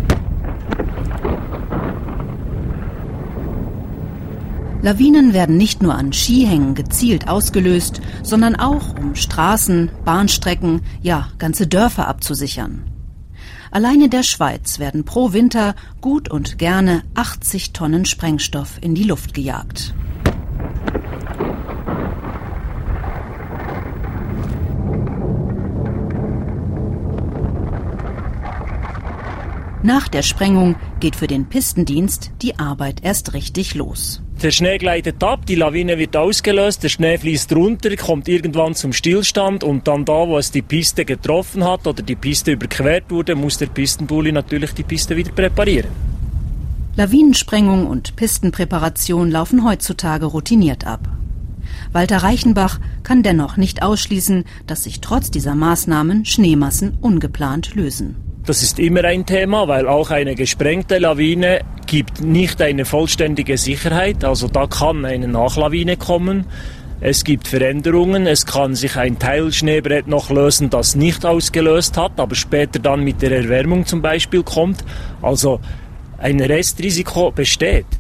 Lawinen 4.81 5.35
werden 5.35 5.59
nicht 5.59 5.83
nur 5.83 5.95
an 5.95 6.15
Skihängen 6.15 6.75
gezielt 6.75 7.29
ausgelöst, 7.29 8.01
sondern 8.23 8.57
auch 8.57 8.97
um 8.99 9.17
Straßen, 9.17 9.91
Bahnstrecken, 10.07 10.81
ja 11.03 11.29
ganze 11.37 11.67
Dörfer 11.67 12.09
abzusichern. 12.09 12.90
Allein 13.71 14.01
in 14.01 14.11
der 14.11 14.25
Schweiz 14.25 14.81
werden 14.81 15.05
pro 15.05 15.33
Winter 15.33 15.77
gut 16.01 16.29
und 16.29 16.59
gerne 16.59 17.05
80 17.15 17.73
Tonnen 17.73 18.05
Sprengstoff 18.05 18.79
in 18.81 18.97
die 18.97 19.05
Luft 19.05 19.33
gejagt. 19.33 19.95
Nach 29.83 30.09
der 30.09 30.23
Sprengung 30.23 30.77
geht 30.99 31.17
für 31.17 31.27
den 31.27 31.49
Pistendienst 31.49 32.33
die 32.43 32.59
Arbeit 32.59 33.03
erst 33.03 33.33
richtig 33.33 33.75
los. 33.75 34.21
Der 34.43 34.53
Schnee 34.53 34.79
gleitet 34.79 35.23
ab, 35.23 35.45
die 35.45 35.55
Lawine 35.55 35.99
wird 35.99 36.17
ausgelöst, 36.17 36.83
der 36.83 36.89
Schnee 36.89 37.19
fließt 37.19 37.53
runter, 37.53 37.95
kommt 37.97 38.27
irgendwann 38.27 38.75
zum 38.75 38.95
Stillstand 38.95 39.63
und 39.63 39.87
dann 39.87 40.07
da, 40.07 40.27
wo 40.27 40.39
es 40.39 40.51
die 40.51 40.63
Piste 40.63 41.05
getroffen 41.05 41.63
hat 41.63 41.87
oder 41.87 42.03
die 42.03 42.17
Piste 42.17 42.53
überquert 42.53 43.11
wurde, 43.11 43.35
muss 43.35 43.59
der 43.59 43.67
Pistenbully 43.67 44.33
natürlich 44.33 44.73
die 44.73 44.83
Piste 44.83 45.15
wieder 45.15 45.31
präparieren. 45.33 45.91
Lawinensprengung 46.97 47.87
und 47.87 48.17
Pistenpräparation 48.17 49.31
laufen 49.31 49.63
heutzutage 49.63 50.25
routiniert 50.25 50.87
ab. 50.87 51.07
Walter 51.93 52.19
Reichenbach 52.19 52.81
kann 53.03 53.23
dennoch 53.23 53.59
nicht 53.59 53.83
ausschließen, 53.83 54.45
dass 54.67 54.85
sich 54.85 55.03
trotz 55.03 55.31
dieser 55.31 55.55
Maßnahmen 55.55 56.25
Schneemassen 56.25 56.97
ungeplant 57.03 57.75
lösen. 57.75 58.30
Das 58.47 58.63
ist 58.63 58.79
immer 58.79 59.05
ein 59.05 59.27
Thema, 59.27 59.69
weil 59.69 59.87
auch 59.87 60.11
eine 60.11 60.35
gesprengte 60.35 60.99
Lawine 60.99 61.61
gibt 61.87 62.23
nicht 62.23 62.63
eine 62.63 62.87
vollständige 62.87 63.59
Sicherheit. 63.59 64.25
Also 64.25 64.49
da 64.49 64.67
kann 64.67 65.05
eine 65.05 65.29
Nachlawine 65.29 65.99
kommen. 65.99 66.47
Es 67.03 67.25
gibt 67.25 67.49
Veränderungen. 67.49 68.27
Es 68.27 68.47
kann 68.47 68.75
sich 68.75 68.97
ein 68.97 69.19
Teilschneebrett 69.19 70.07
noch 70.07 70.31
lösen, 70.31 70.71
das 70.71 70.95
nicht 70.97 71.27
ausgelöst 71.27 71.99
hat, 71.99 72.19
aber 72.19 72.35
später 72.35 72.79
dann 72.79 73.05
mit 73.05 73.21
der 73.21 73.33
Erwärmung 73.33 73.85
zum 73.85 74.01
Beispiel 74.01 74.43
kommt. 74.43 74.85
Also 75.21 75.61
ein 76.17 76.41
Restrisiko 76.41 77.31
besteht. 77.31 78.00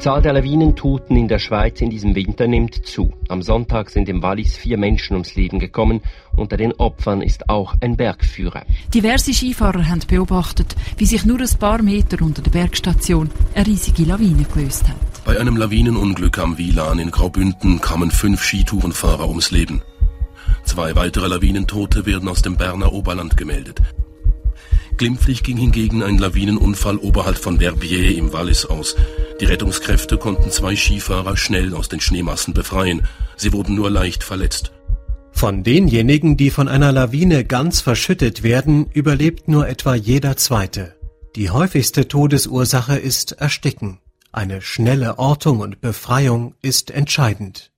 Die 0.00 0.04
Zahl 0.04 0.22
der 0.22 0.32
Lawinentoten 0.32 1.14
in 1.14 1.28
der 1.28 1.38
Schweiz 1.38 1.82
in 1.82 1.90
diesem 1.90 2.14
Winter 2.14 2.46
nimmt 2.46 2.86
zu. 2.86 3.12
Am 3.28 3.42
Sonntag 3.42 3.90
sind 3.90 4.08
im 4.08 4.22
Wallis 4.22 4.56
vier 4.56 4.78
Menschen 4.78 5.12
ums 5.12 5.34
Leben 5.34 5.58
gekommen. 5.58 6.00
Unter 6.34 6.56
den 6.56 6.72
Opfern 6.72 7.20
ist 7.20 7.50
auch 7.50 7.74
ein 7.82 7.98
Bergführer. 7.98 8.62
Diverse 8.94 9.34
Skifahrer 9.34 9.90
haben 9.90 10.00
beobachtet, 10.08 10.74
wie 10.96 11.04
sich 11.04 11.26
nur 11.26 11.38
ein 11.38 11.58
paar 11.58 11.82
Meter 11.82 12.24
unter 12.24 12.40
der 12.40 12.50
Bergstation 12.50 13.28
eine 13.54 13.66
riesige 13.66 14.04
Lawine 14.04 14.44
gelöst 14.44 14.88
hat. 14.88 14.96
Bei 15.26 15.38
einem 15.38 15.58
Lawinenunglück 15.58 16.38
am 16.38 16.56
Wielan 16.56 16.98
in 16.98 17.10
Graubünden 17.10 17.82
kamen 17.82 18.10
fünf 18.10 18.42
Skitourenfahrer 18.42 19.28
ums 19.28 19.50
Leben. 19.50 19.82
Zwei 20.64 20.96
weitere 20.96 21.28
Lawinentote 21.28 22.06
werden 22.06 22.30
aus 22.30 22.40
dem 22.40 22.56
Berner 22.56 22.94
Oberland 22.94 23.36
gemeldet. 23.36 23.82
Glimpflich 24.96 25.42
ging 25.42 25.58
hingegen 25.58 26.02
ein 26.02 26.16
Lawinenunfall 26.16 26.96
oberhalb 26.96 27.36
von 27.36 27.58
Verbier 27.58 28.16
im 28.16 28.32
Wallis 28.32 28.64
aus. 28.64 28.96
Die 29.40 29.46
Rettungskräfte 29.46 30.18
konnten 30.18 30.50
zwei 30.50 30.76
Skifahrer 30.76 31.36
schnell 31.36 31.74
aus 31.74 31.88
den 31.88 32.00
Schneemassen 32.00 32.52
befreien. 32.52 33.08
Sie 33.36 33.54
wurden 33.54 33.74
nur 33.74 33.90
leicht 33.90 34.22
verletzt. 34.22 34.72
Von 35.32 35.62
denjenigen, 35.62 36.36
die 36.36 36.50
von 36.50 36.68
einer 36.68 36.92
Lawine 36.92 37.44
ganz 37.44 37.80
verschüttet 37.80 38.42
werden, 38.42 38.90
überlebt 38.92 39.48
nur 39.48 39.66
etwa 39.66 39.94
jeder 39.94 40.36
zweite. 40.36 40.94
Die 41.36 41.48
häufigste 41.48 42.06
Todesursache 42.06 42.98
ist 42.98 43.32
Ersticken. 43.32 44.00
Eine 44.30 44.60
schnelle 44.60 45.18
Ortung 45.18 45.60
und 45.60 45.80
Befreiung 45.80 46.54
ist 46.60 46.90
entscheidend. 46.90 47.72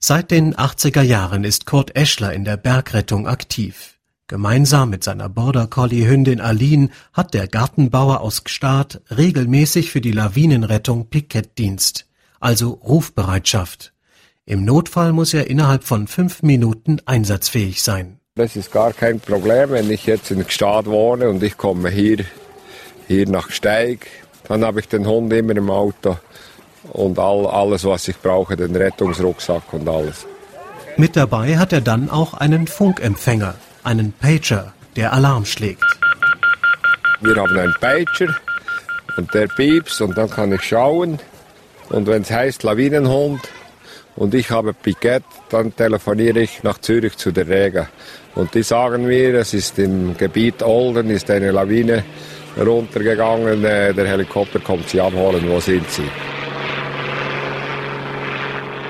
Seit 0.00 0.32
den 0.32 0.54
80er 0.56 1.02
Jahren 1.02 1.44
ist 1.44 1.64
Kurt 1.64 1.94
Eschler 1.94 2.32
in 2.32 2.44
der 2.44 2.56
Bergrettung 2.56 3.28
aktiv. 3.28 3.91
Gemeinsam 4.32 4.88
mit 4.88 5.04
seiner 5.04 5.28
Border 5.28 5.66
Collie 5.66 6.08
Hündin 6.08 6.40
Aline 6.40 6.88
hat 7.12 7.34
der 7.34 7.46
Gartenbauer 7.46 8.22
aus 8.22 8.44
Gstaad 8.44 9.02
regelmäßig 9.14 9.90
für 9.90 10.00
die 10.00 10.10
Lawinenrettung 10.10 11.10
Pikettdienst, 11.10 12.06
also 12.40 12.70
Rufbereitschaft. 12.70 13.92
Im 14.46 14.64
Notfall 14.64 15.12
muss 15.12 15.34
er 15.34 15.50
innerhalb 15.50 15.84
von 15.84 16.06
fünf 16.06 16.42
Minuten 16.42 16.96
einsatzfähig 17.04 17.82
sein. 17.82 18.20
Das 18.34 18.56
ist 18.56 18.72
gar 18.72 18.94
kein 18.94 19.20
Problem, 19.20 19.72
wenn 19.72 19.90
ich 19.90 20.06
jetzt 20.06 20.30
in 20.30 20.46
Gstaad 20.46 20.86
wohne 20.86 21.28
und 21.28 21.42
ich 21.42 21.58
komme 21.58 21.90
hier, 21.90 22.24
hier 23.08 23.28
nach 23.28 23.50
Steig, 23.50 24.06
dann 24.48 24.64
habe 24.64 24.80
ich 24.80 24.88
den 24.88 25.06
Hund 25.06 25.30
immer 25.34 25.54
im 25.54 25.68
Auto 25.68 26.16
und 26.84 27.18
all, 27.18 27.46
alles, 27.48 27.84
was 27.84 28.08
ich 28.08 28.16
brauche, 28.16 28.56
den 28.56 28.74
Rettungsrucksack 28.74 29.74
und 29.74 29.86
alles. 29.86 30.26
Mit 30.96 31.16
dabei 31.16 31.58
hat 31.58 31.74
er 31.74 31.82
dann 31.82 32.08
auch 32.08 32.32
einen 32.32 32.66
Funkempfänger, 32.66 33.56
einen 33.84 34.12
Pager, 34.12 34.72
der 34.96 35.12
Alarm 35.12 35.44
schlägt. 35.44 35.84
Wir 37.20 37.36
haben 37.36 37.56
einen 37.56 37.74
Pager 37.80 38.34
und 39.16 39.32
der 39.34 39.48
piepst 39.48 40.00
und 40.00 40.16
dann 40.16 40.30
kann 40.30 40.52
ich 40.52 40.62
schauen. 40.62 41.18
Und 41.88 42.06
wenn 42.06 42.22
es 42.22 42.30
heißt 42.30 42.62
Lawinenhund 42.62 43.40
und 44.16 44.34
ich 44.34 44.50
habe 44.50 44.72
Pikett, 44.72 45.24
dann 45.50 45.74
telefoniere 45.74 46.40
ich 46.40 46.62
nach 46.62 46.78
Zürich 46.78 47.16
zu 47.16 47.32
der 47.32 47.48
Rega. 47.48 47.88
Und 48.34 48.54
die 48.54 48.62
sagen 48.62 49.06
mir, 49.06 49.34
es 49.34 49.52
ist 49.52 49.78
im 49.78 50.16
Gebiet 50.16 50.62
Olden, 50.62 51.10
ist 51.10 51.30
eine 51.30 51.50
Lawine 51.50 52.04
runtergegangen, 52.58 53.64
äh, 53.64 53.92
der 53.92 54.06
Helikopter 54.06 54.58
kommt 54.60 54.88
sie 54.88 55.00
abholen, 55.00 55.48
wo 55.48 55.60
sind 55.60 55.90
sie? 55.90 56.08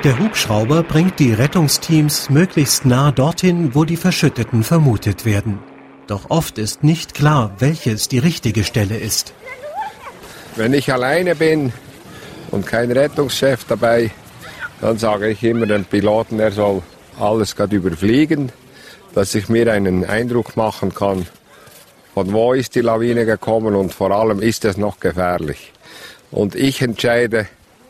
Der 0.04 0.18
Hubschrauber 0.18 0.82
bringt 0.82 1.20
die 1.20 1.32
Rettungsteams 1.32 2.28
möglichst 2.28 2.84
nah 2.84 3.12
dorthin, 3.12 3.72
wo 3.76 3.84
die 3.84 3.96
Verschütteten 3.96 4.64
vermutet 4.64 5.24
werden. 5.24 5.60
Doch 6.08 6.28
oft 6.28 6.58
ist 6.58 6.82
nicht 6.82 7.14
klar, 7.14 7.54
welches 7.60 8.08
die 8.08 8.18
richtige 8.18 8.64
Stelle 8.64 8.96
ist. 8.96 9.32
Wenn 10.56 10.74
ich 10.74 10.92
alleine 10.92 11.36
bin 11.36 11.72
und 12.50 12.66
kein 12.66 12.90
Rettungschef 12.90 13.64
dabei, 13.68 14.10
dann 14.80 14.98
sage 14.98 15.28
ich 15.28 15.44
immer 15.44 15.66
dem 15.66 15.84
Piloten, 15.84 16.40
er 16.40 16.50
soll 16.50 16.82
alles 17.20 17.54
gerade 17.54 17.76
überfliegen, 17.76 18.50
dass 19.14 19.36
ich 19.36 19.48
mir 19.48 19.72
einen 19.72 20.04
Eindruck 20.04 20.56
machen 20.56 20.92
kann, 20.92 21.26
von 22.12 22.32
wo 22.32 22.54
ist 22.54 22.74
die 22.74 22.80
Lawine 22.80 23.24
gekommen 23.24 23.76
und 23.76 23.94
vor 23.94 24.10
allem 24.10 24.42
ist 24.42 24.64
es 24.64 24.76
noch 24.76 24.98
gefährlich. 24.98 25.72
Und 26.32 26.56
ich 26.56 26.82
entscheide, 26.82 27.46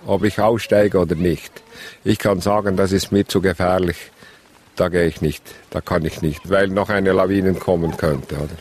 ob 0.07 0.25
ich 0.25 0.41
aussteige 0.41 0.99
oder 0.99 1.15
nicht. 1.15 1.62
Ich 2.05 2.19
kann 2.19 2.41
sagen, 2.41 2.77
das 2.77 2.93
ist 2.93 3.12
mir 3.12 3.27
zu 3.27 3.41
gefährlich. 3.41 3.97
Da 4.77 4.88
gehe 4.88 5.07
ich 5.07 5.21
nicht, 5.21 5.43
da 5.71 5.81
kann 5.81 6.05
ich 6.05 6.23
nicht, 6.23 6.49
weil 6.49 6.69
noch 6.69 6.88
eine 6.88 7.12
Lawine 7.12 7.53
kommen 7.55 7.97
könnte. 7.97 8.37
Oder? 8.37 8.57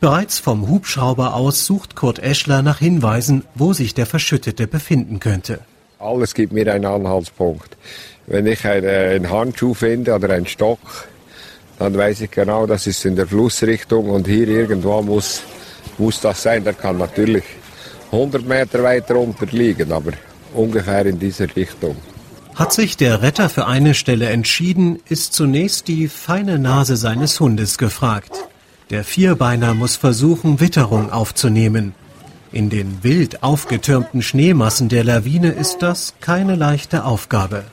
Bereits 0.00 0.38
vom 0.38 0.68
Hubschrauber 0.68 1.34
aus 1.34 1.64
sucht 1.64 1.96
Kurt 1.96 2.18
Eschler 2.18 2.60
nach 2.60 2.78
Hinweisen, 2.78 3.44
wo 3.54 3.72
sich 3.72 3.94
der 3.94 4.04
Verschüttete 4.04 4.66
befinden 4.66 5.20
könnte. 5.20 5.60
Alles 5.98 6.34
gibt 6.34 6.52
mir 6.52 6.70
einen 6.72 6.84
Anhaltspunkt. 6.84 7.76
Wenn 8.26 8.46
ich 8.46 8.66
einen 8.66 9.30
Handschuh 9.30 9.72
finde 9.72 10.14
oder 10.14 10.28
einen 10.30 10.46
Stock, 10.46 10.78
dann 11.78 11.96
weiß 11.96 12.20
ich 12.20 12.30
genau, 12.30 12.66
das 12.66 12.86
ist 12.86 13.04
in 13.06 13.16
der 13.16 13.26
Flussrichtung 13.26 14.10
und 14.10 14.26
hier 14.28 14.48
irgendwo 14.48 15.00
muss, 15.00 15.42
muss 15.96 16.20
das 16.20 16.42
sein. 16.42 16.62
Der 16.64 16.74
kann 16.74 16.98
natürlich 16.98 17.44
100 18.12 18.46
Meter 18.46 18.82
weiter 18.82 19.16
unter 19.16 19.46
liegen, 19.46 19.90
aber 19.90 20.12
ungefähr 20.54 21.06
in 21.06 21.18
dieser 21.18 21.54
Richtung. 21.54 21.96
Hat 22.54 22.72
sich 22.72 22.96
der 22.96 23.22
Retter 23.22 23.48
für 23.48 23.66
eine 23.66 23.94
Stelle 23.94 24.28
entschieden, 24.28 25.00
ist 25.08 25.32
zunächst 25.32 25.88
die 25.88 26.08
feine 26.08 26.58
Nase 26.58 26.96
seines 26.96 27.40
Hundes 27.40 27.78
gefragt. 27.78 28.32
Der 28.90 29.02
Vierbeiner 29.02 29.74
muss 29.74 29.96
versuchen, 29.96 30.60
Witterung 30.60 31.10
aufzunehmen. 31.10 31.94
In 32.52 32.70
den 32.70 33.02
wild 33.02 33.42
aufgetürmten 33.42 34.22
Schneemassen 34.22 34.88
der 34.88 35.02
Lawine 35.02 35.50
ist 35.50 35.78
das 35.82 36.14
keine 36.20 36.54
leichte 36.54 37.04
Aufgabe. 37.04 37.64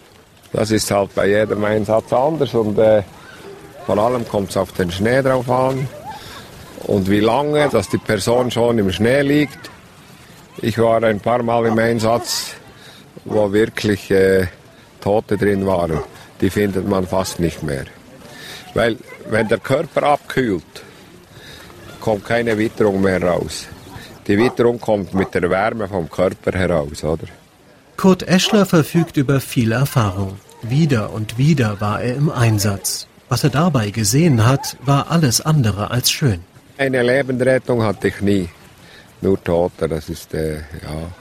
Das 0.54 0.72
ist 0.72 0.90
halt 0.90 1.14
bei 1.14 1.28
jedem 1.28 1.64
Einsatz 1.64 2.12
anders 2.12 2.54
und 2.56 2.80
äh, 2.80 3.04
vor 3.86 3.98
allem 4.00 4.28
kommt 4.28 4.50
es 4.50 4.58
auf 4.58 4.72
den 4.72 4.92
Schnee 4.92 5.22
drauf 5.22 5.50
an 5.50 5.88
und 6.88 7.10
wie 7.10 7.20
lange, 7.20 7.70
dass 7.70 7.90
die 7.90 8.00
Person 8.00 8.50
schon 8.50 8.80
im 8.80 8.92
Schnee 8.92 9.22
liegt. 9.22 9.70
Ich 10.62 10.78
war 10.80 11.04
ein 11.04 11.20
paar 11.20 11.44
Mal 11.44 11.68
im 11.68 11.78
Einsatz, 11.78 12.56
wo 13.26 13.52
wirklich 13.52 14.12
äh, 14.12 14.48
Tote 15.00 15.38
drin 15.38 15.66
waren, 15.66 16.00
die 16.40 16.50
findet 16.50 16.88
man 16.88 17.08
fast 17.08 17.40
nicht 17.40 17.64
mehr. 17.64 17.86
Weil 18.74 18.98
wenn 19.30 19.48
der 19.48 19.60
Körper 19.60 20.04
abkühlt, 20.04 20.84
kommt 22.00 22.26
keine 22.26 22.58
Witterung 22.58 23.02
mehr 23.02 23.22
raus. 23.22 23.68
Die 24.28 24.38
Witterung 24.38 24.80
kommt 24.80 25.14
mit 25.14 25.34
der 25.34 25.50
Wärme 25.50 25.88
vom 25.88 26.10
Körper 26.10 26.58
heraus, 26.58 27.04
oder? 27.04 27.28
Kurt 27.98 28.28
Eschler 28.28 28.66
verfügt 28.66 29.18
über 29.18 29.40
viel 29.40 29.72
Erfahrung. 29.72 30.38
Wieder 30.64 31.12
und 31.12 31.38
wieder 31.38 31.82
war 31.82 32.02
er 32.02 32.16
im 32.16 32.30
Einsatz. 32.30 33.08
Was 33.30 33.44
er 33.44 33.50
dabei 33.50 33.92
gesehen 33.92 34.46
hat, 34.46 34.78
war 34.84 35.10
alles 35.10 35.42
andere 35.42 35.92
als 35.92 36.12
schön. 36.12 36.42
Eine 36.78 37.04
Lebensrettung 37.04 37.84
hatte 37.84 38.10
ich 38.10 38.22
nie. 38.22 38.50
Nur 39.22 39.42
Tote, 39.44 39.88
das 39.88 40.10
ist, 40.10 40.34
äh, 40.34 40.56
ja. 40.56 41.12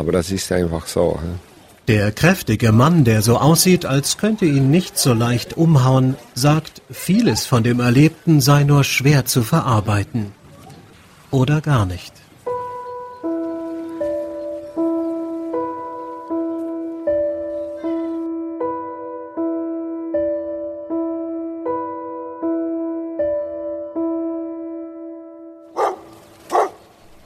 Aber 0.00 0.12
das 0.12 0.30
ist 0.30 0.50
einfach 0.50 0.86
so. 0.86 1.20
He? 1.22 1.92
Der 1.92 2.10
kräftige 2.10 2.72
Mann, 2.72 3.04
der 3.04 3.20
so 3.20 3.36
aussieht, 3.36 3.84
als 3.84 4.16
könnte 4.16 4.46
ihn 4.46 4.70
nicht 4.70 4.96
so 4.96 5.12
leicht 5.12 5.58
umhauen, 5.58 6.16
sagt, 6.34 6.80
vieles 6.90 7.44
von 7.44 7.62
dem 7.64 7.80
Erlebten 7.80 8.40
sei 8.40 8.64
nur 8.64 8.82
schwer 8.82 9.26
zu 9.26 9.42
verarbeiten. 9.42 10.32
Oder 11.30 11.60
gar 11.60 11.84
nicht. 11.84 12.14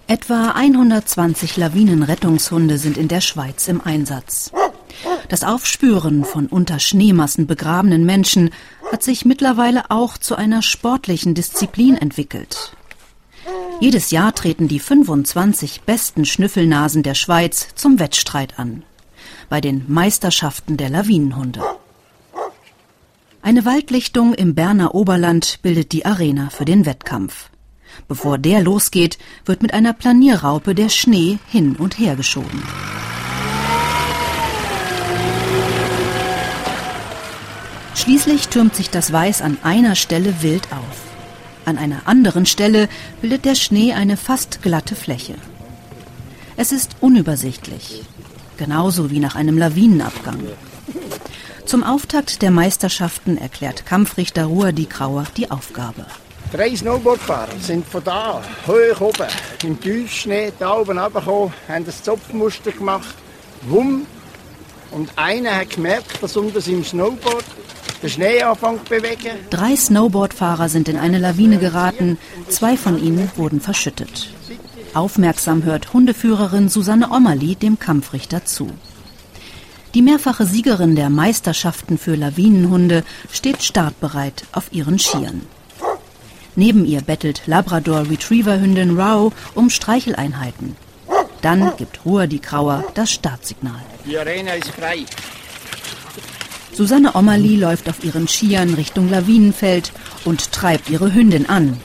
Etwa 0.07 0.51
120 0.51 1.57
Lawinenrettungshunde 1.57 2.77
sind 2.77 2.99
in 2.99 3.09
der 3.09 3.23
Schweiz 3.23 3.69
im 3.69 3.81
Einsatz. 3.81 4.53
Das 5.31 5.45
Aufspüren 5.45 6.25
von 6.25 6.47
unter 6.47 6.79
Schneemassen 6.79 7.47
begrabenen 7.47 8.05
Menschen 8.05 8.51
hat 8.93 9.03
sich 9.03 9.25
mittlerweile 9.25 9.91
auch 9.91 10.19
zu 10.19 10.37
einer 10.37 10.61
sportlichen 10.61 11.35
Disziplin 11.35 11.97
entwickelt. 11.97 12.77
Jedes 13.81 14.11
Jahr 14.11 14.35
treten 14.35 14.69
die 14.69 14.79
25 14.79 15.83
besten 15.83 16.27
Schnüffelnasen 16.27 17.03
der 17.03 17.15
Schweiz 17.15 17.69
zum 17.75 17.99
Wettstreit 17.99 18.59
an. 18.59 18.83
Bei 19.49 19.63
den 19.63 19.85
Meisterschaften 19.89 20.77
der 20.77 20.91
Lawinenhunde. 20.91 21.63
Eine 23.41 23.65
Waldlichtung 23.65 24.35
im 24.35 24.55
Berner 24.55 24.95
Oberland 24.95 25.61
bildet 25.63 25.93
die 25.93 26.05
Arena 26.05 26.51
für 26.51 26.67
den 26.67 26.85
Wettkampf. 26.85 27.49
Bevor 28.09 28.39
der 28.39 28.61
losgeht, 28.61 29.19
wird 29.45 29.63
mit 29.63 29.75
einer 29.75 29.93
Planierraupe 29.93 30.75
der 30.75 30.89
Schnee 30.89 31.39
hin 31.49 31.77
und 31.77 31.99
her 31.99 32.17
geschoben. 32.17 32.63
Schließlich 37.95 38.49
türmt 38.49 38.75
sich 38.75 38.91
das 38.91 39.13
Weiß 39.13 39.41
an 39.41 39.57
einer 39.63 39.95
Stelle 39.95 40.43
wild 40.43 40.69
auf. 40.73 41.05
An 41.65 41.79
einer 41.79 42.03
anderen 42.07 42.45
Stelle 42.45 42.89
bildet 43.23 43.45
der 43.45 43.55
Schnee 43.55 43.95
eine 43.95 44.17
fast 44.17 44.61
glatte 44.63 44.95
Fläche. 44.95 45.37
Es 46.57 46.71
ist 46.71 46.97
unübersichtlich, 47.01 48.03
genauso 48.59 49.11
wie 49.11 49.21
nach 49.21 49.37
einem 49.37 49.57
Lawinenabgang. 49.57 50.41
Zum 51.65 51.83
Auftakt 51.83 52.43
der 52.43 52.51
Meisterschaften 52.51 53.39
erklärt 53.39 53.87
Kampfrichter 53.87 54.45
Ruhr 54.45 54.73
die 54.73 54.89
Grauer 54.89 55.25
die 55.37 55.51
Aufgabe. 55.51 56.05
Drei 56.55 56.77
Snowboardfahrer 56.77 57.59
sind 57.59 57.85
von 57.85 58.05
da 58.05 58.41
hoch 58.69 59.01
oben 59.01 59.27
im 59.65 59.81
Tiefschnee 59.81 60.53
da 60.57 60.75
oben 60.75 61.01
runtergekommen, 61.01 61.53
haben 61.67 61.85
das 61.85 62.01
Zopfmuster 62.05 62.71
gemacht, 62.71 63.17
wumm. 63.63 64.07
Und 64.93 65.11
einer 65.17 65.57
hat 65.57 65.71
gemerkt, 65.71 66.23
dass 66.23 66.37
unter 66.37 66.61
seinem 66.61 66.85
Snowboard 66.85 67.45
der 68.01 68.09
Schnee 68.09 68.41
anfängt 68.41 68.87
zu 68.87 68.91
bewegen. 68.91 69.33
Drei 69.51 69.75
Snowboardfahrer 69.75 70.69
sind 70.69 70.89
in 70.89 70.97
eine 70.97 71.19
Lawine 71.19 71.59
geraten, 71.59 72.19
zwei 72.49 72.77
von 72.77 73.03
ihnen 73.03 73.33
wurden 73.35 73.61
verschüttet. 73.61 74.31
Aufmerksam 74.95 75.65
hört 75.65 75.93
Hundeführerin 75.93 76.69
Susanne 76.69 77.11
Ommerli 77.11 77.57
dem 77.57 77.81
Kampfrichter 77.81 78.45
zu. 78.45 78.71
Die 79.95 80.03
mehrfache 80.03 80.47
Siegerin 80.47 80.95
der 80.95 81.11
Meisterschaften 81.11 81.99
für 81.99 82.15
Lawinenhunde 82.15 83.03
steht 83.33 83.65
startbereit 83.65 84.45
auf 84.53 84.73
ihren 84.73 85.01
Skiern. 85.01 85.43
Neben 86.57 86.85
ihr 86.85 87.01
bettelt 87.01 87.43
Labrador 87.47 88.09
Retriever 88.09 88.61
Hündin 88.61 88.99
Rao 88.99 89.33
um 89.55 89.71
Streicheleinheiten. 89.71 90.77
Dann 91.43 91.77
gibt 91.77 92.05
Ruhr 92.05 92.27
die 92.27 92.41
Grauer 92.41 92.85
das 92.95 93.11
Startsignal. 93.11 93.83
Die 94.07 94.17
Arena 94.17 94.53
ist 94.53 94.71
frei. 94.71 95.05
Susanne 96.73 97.15
Ommerli 97.15 97.57
läuft 97.57 97.89
auf 97.89 98.03
ihren 98.03 98.27
Skiern 98.29 98.75
Richtung 98.75 99.11
Lawinenfeld 99.11 99.93
und 100.25 100.53
treibt 100.53 100.91
ihre 100.91 101.13
Hündin 101.13 101.49
an. 101.49 101.77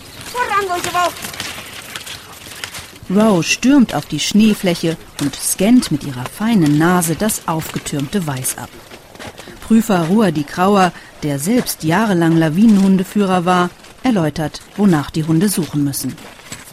Row 3.09 3.43
stürmt 3.43 3.95
auf 3.95 4.05
die 4.05 4.19
Schneefläche 4.19 4.95
und 5.21 5.35
scannt 5.35 5.91
mit 5.91 6.03
ihrer 6.03 6.25
feinen 6.25 6.77
Nase 6.77 7.15
das 7.15 7.47
aufgetürmte 7.47 8.25
Weiß 8.27 8.57
ab. 8.57 8.69
Prüfer 9.67 10.07
Ruhr 10.07 10.31
die 10.31 10.45
Grauer, 10.45 10.91
der 11.23 11.39
selbst 11.39 11.83
jahrelang 11.83 12.37
Lawinenhundeführer 12.37 13.45
war, 13.45 13.69
erläutert, 14.09 14.61
wonach 14.75 15.11
die 15.11 15.23
Hunde 15.23 15.49
suchen 15.49 15.83
müssen. 15.83 16.15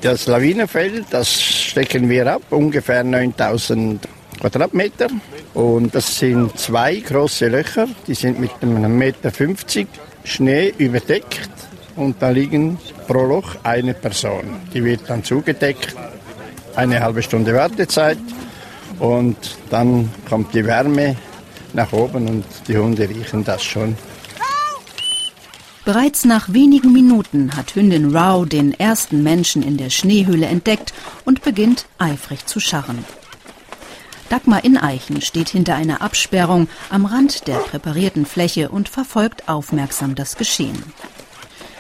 Das 0.01 0.27
Lawinenfeld, 0.27 1.07
das 1.11 1.31
stecken 1.33 2.09
wir 2.09 2.27
ab, 2.33 2.43
ungefähr 2.51 3.05
9000 3.05 4.07
Quadratmeter. 4.41 5.09
Und 5.55 5.95
das 5.95 6.19
sind 6.19 6.59
zwei 6.59 6.97
große 6.97 7.49
Löcher, 7.49 7.87
die 8.07 8.15
sind 8.15 8.39
mit 8.39 8.51
einem 8.61 8.97
Meter 8.97 9.31
50 9.31 9.87
Schnee 10.25 10.73
überdeckt. 10.79 11.51
Und 11.97 12.21
da 12.21 12.31
liegen 12.31 12.79
pro 13.07 13.25
Loch 13.25 13.57
eine 13.63 13.95
Person. 13.95 14.45
Die 14.73 14.85
wird 14.85 15.09
dann 15.09 15.25
zugedeckt, 15.25 15.95
eine 16.75 17.01
halbe 17.01 17.23
Stunde 17.23 17.55
Wartezeit 17.55 18.19
und 18.99 19.37
dann 19.71 20.11
kommt 20.29 20.55
die 20.55 20.65
Wärme 20.65 21.17
nach 21.73 21.93
oben 21.93 22.29
und 22.29 22.45
die 22.69 22.77
Hunde 22.77 23.09
riechen 23.09 23.45
das 23.45 23.63
schon. 23.63 23.97
Bereits 25.87 26.25
nach 26.25 26.53
wenigen 26.53 26.93
Minuten 26.93 27.57
hat 27.57 27.77
Hündin 27.77 28.11
Rao 28.11 28.45
den 28.45 28.75
ersten 28.75 29.23
Menschen 29.23 29.63
in 29.63 29.77
der 29.77 29.89
Schneehöhle 29.89 30.47
entdeckt 30.47 30.93
und 31.25 31.43
beginnt 31.43 31.87
eifrig 31.97 32.45
zu 32.45 32.59
scharren. 32.59 33.05
Dagmar 34.29 34.65
Ineichen 34.65 35.23
steht 35.23 35.49
hinter 35.49 35.77
einer 35.77 36.03
Absperrung 36.03 36.67
am 36.91 37.07
Rand 37.07 37.47
der 37.47 37.59
präparierten 37.59 38.27
Fläche 38.27 38.71
und 38.71 38.89
verfolgt 38.89 39.49
aufmerksam 39.49 40.17
das 40.17 40.35
Geschehen. 40.37 40.83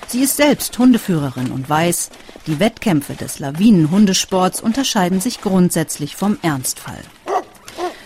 Sie 0.07 0.23
ist 0.23 0.37
selbst 0.37 0.79
Hundeführerin 0.79 1.51
und 1.51 1.69
weiß, 1.69 2.11
die 2.47 2.61
Wettkämpfe 2.61 3.15
des 3.15 3.41
Lawinenhundesports 3.41 4.61
unterscheiden 4.61 5.21
sich 5.21 5.41
grundsätzlich 5.41 6.15
vom 6.15 6.39
Ernstfall. 6.43 7.03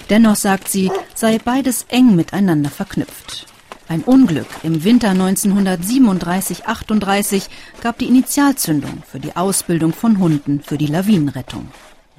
Dennoch 0.09 0.37
sagt 0.37 0.69
sie, 0.69 0.91
sei 1.15 1.37
beides 1.37 1.85
eng 1.91 2.17
miteinander 2.17 2.71
verknüpft. 2.71 3.50
Ein 3.90 4.03
Unglück 4.03 4.46
im 4.62 4.85
Winter 4.85 5.09
1937-38 5.09 7.48
gab 7.83 7.98
die 7.98 8.07
Initialzündung 8.07 9.03
für 9.05 9.18
die 9.18 9.35
Ausbildung 9.35 9.92
von 9.92 10.20
Hunden 10.20 10.61
für 10.61 10.79
die 10.79 10.87
Lawinenrettung. 10.87 11.66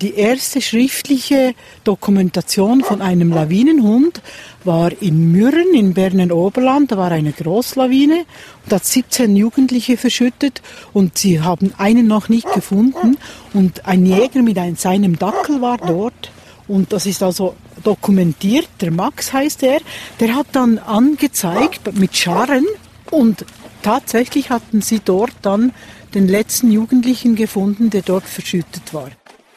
Die 0.02 0.16
erste 0.16 0.60
schriftliche 0.60 1.56
Dokumentation 1.86 2.82
von 2.82 3.02
einem 3.02 3.30
Lawinenhund 3.30 4.22
war 4.66 4.92
in 5.02 5.32
Mürren 5.32 5.74
in 5.74 5.94
Berner 5.94 6.36
Oberland. 6.36 6.92
Da 6.92 6.98
war 6.98 7.14
eine 7.14 7.32
Großlawine 7.32 8.26
und 8.66 8.74
hat 8.74 8.84
17 8.84 9.34
Jugendliche 9.38 9.96
verschüttet 9.96 10.62
und 10.92 11.18
sie 11.18 11.40
haben 11.40 11.74
einen 11.78 12.06
noch 12.06 12.28
nicht 12.28 12.52
gefunden. 12.52 13.16
Und 13.54 13.86
ein 13.86 14.06
Jäger 14.06 14.42
mit 14.42 14.58
einem, 14.58 14.76
seinem 14.76 15.18
Dackel 15.18 15.62
war 15.62 15.78
dort 15.78 16.32
und 16.72 16.94
das 16.94 17.06
ist 17.06 17.22
also 17.22 17.56
dokumentiert. 17.84 18.70
Der 18.80 18.92
Max 18.92 19.34
heißt 19.34 19.64
er. 19.64 19.80
Der 20.20 20.36
hat 20.36 20.48
dann 20.54 20.80
angezeigt 20.80 21.98
mit 21.98 22.16
Scharren 22.16 22.66
und 23.10 23.46
tatsächlich 23.84 24.50
hatten 24.50 24.82
sie 24.82 25.02
dort 25.04 25.34
dann 25.42 25.74
den 26.14 26.28
letzten 26.28 26.72
Jugendlichen 26.72 27.36
gefunden, 27.36 27.90
der 27.90 28.04
dort 28.04 28.24
verschüttet 28.24 28.94
war. 28.94 29.10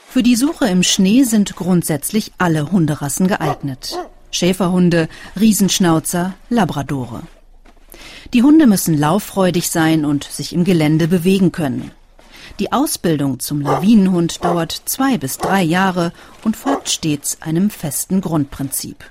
Für 0.09 0.22
die 0.24 0.37
Suche 0.37 0.66
im 0.66 0.83
Schnee 0.83 1.22
sind 1.22 1.55
grundsätzlich 1.55 2.33
alle 2.38 2.72
Hunderassen 2.72 3.29
geeignet. 3.29 3.96
Schäferhunde, 4.31 5.09
Riesenschnauzer, 5.38 6.35
Labradore. 6.50 7.22
Die 8.33 8.42
Hunde 8.42 8.66
müssen 8.66 8.98
lauffreudig 8.98 9.70
sein 9.70 10.05
und 10.05 10.24
sich 10.24 10.53
im 10.53 10.64
Gelände 10.64 11.07
bewegen 11.07 11.53
können. 11.53 11.92
Die 12.59 12.73
Ausbildung 12.73 13.41
zum 13.41 13.61
Lawinenhund 13.61 14.45
dauert 14.45 14.83
zwei 14.85 15.19
bis 15.19 15.39
drei 15.39 15.63
Jahre 15.63 16.13
und 16.45 16.57
folgt 16.57 16.89
stets 16.89 17.39
einem 17.41 17.71
festen 17.71 18.21
Grundprinzip. 18.21 19.05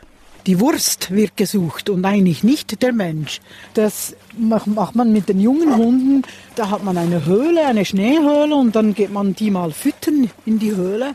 Die 0.46 0.60
Wurst 0.60 1.12
wird 1.12 1.38
gesucht 1.38 1.90
und 1.90 2.04
eigentlich 2.04 2.44
nicht 2.44 2.82
der 2.82 2.92
Mensch. 2.92 3.40
Das 3.76 4.14
macht 4.38 4.96
man 4.96 5.14
mit 5.14 5.30
den 5.30 5.40
jungen 5.40 5.78
Hunden. 5.78 6.24
Da 6.56 6.70
hat 6.70 6.84
man 6.84 6.98
eine 6.98 7.26
Höhle, 7.26 7.66
eine 7.66 7.86
Schneehöhle 7.86 8.54
und 8.54 8.76
dann 8.76 8.94
geht 8.94 9.12
man 9.12 9.36
die 9.36 9.52
mal 9.52 9.72
füttern 9.72 10.30
in 10.46 10.60
die 10.60 10.76
Höhle. 10.76 11.14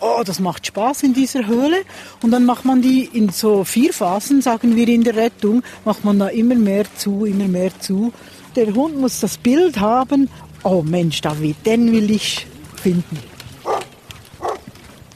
Oh, 0.00 0.22
das 0.26 0.40
macht 0.40 0.66
Spaß 0.66 1.04
in 1.04 1.14
dieser 1.14 1.46
Höhle. 1.46 1.78
Und 2.22 2.32
dann 2.32 2.44
macht 2.44 2.66
man 2.66 2.82
die 2.82 3.04
in 3.04 3.30
so 3.30 3.64
vier 3.64 3.94
Phasen, 3.94 4.42
sagen 4.42 4.76
wir 4.76 4.88
in 4.88 5.04
der 5.04 5.16
Rettung, 5.16 5.62
macht 5.86 6.04
man 6.04 6.18
da 6.18 6.28
immer 6.28 6.54
mehr 6.54 6.84
zu, 6.96 7.24
immer 7.24 7.48
mehr 7.48 7.70
zu. 7.80 8.12
Der 8.56 8.74
Hund 8.74 8.98
muss 8.98 9.20
das 9.20 9.38
Bild 9.38 9.80
haben, 9.80 10.28
oh 10.66 10.82
Mensch, 10.82 11.20
David, 11.20 11.64
den 11.64 11.92
will 11.92 12.10
ich 12.10 12.46
finden. 12.74 13.18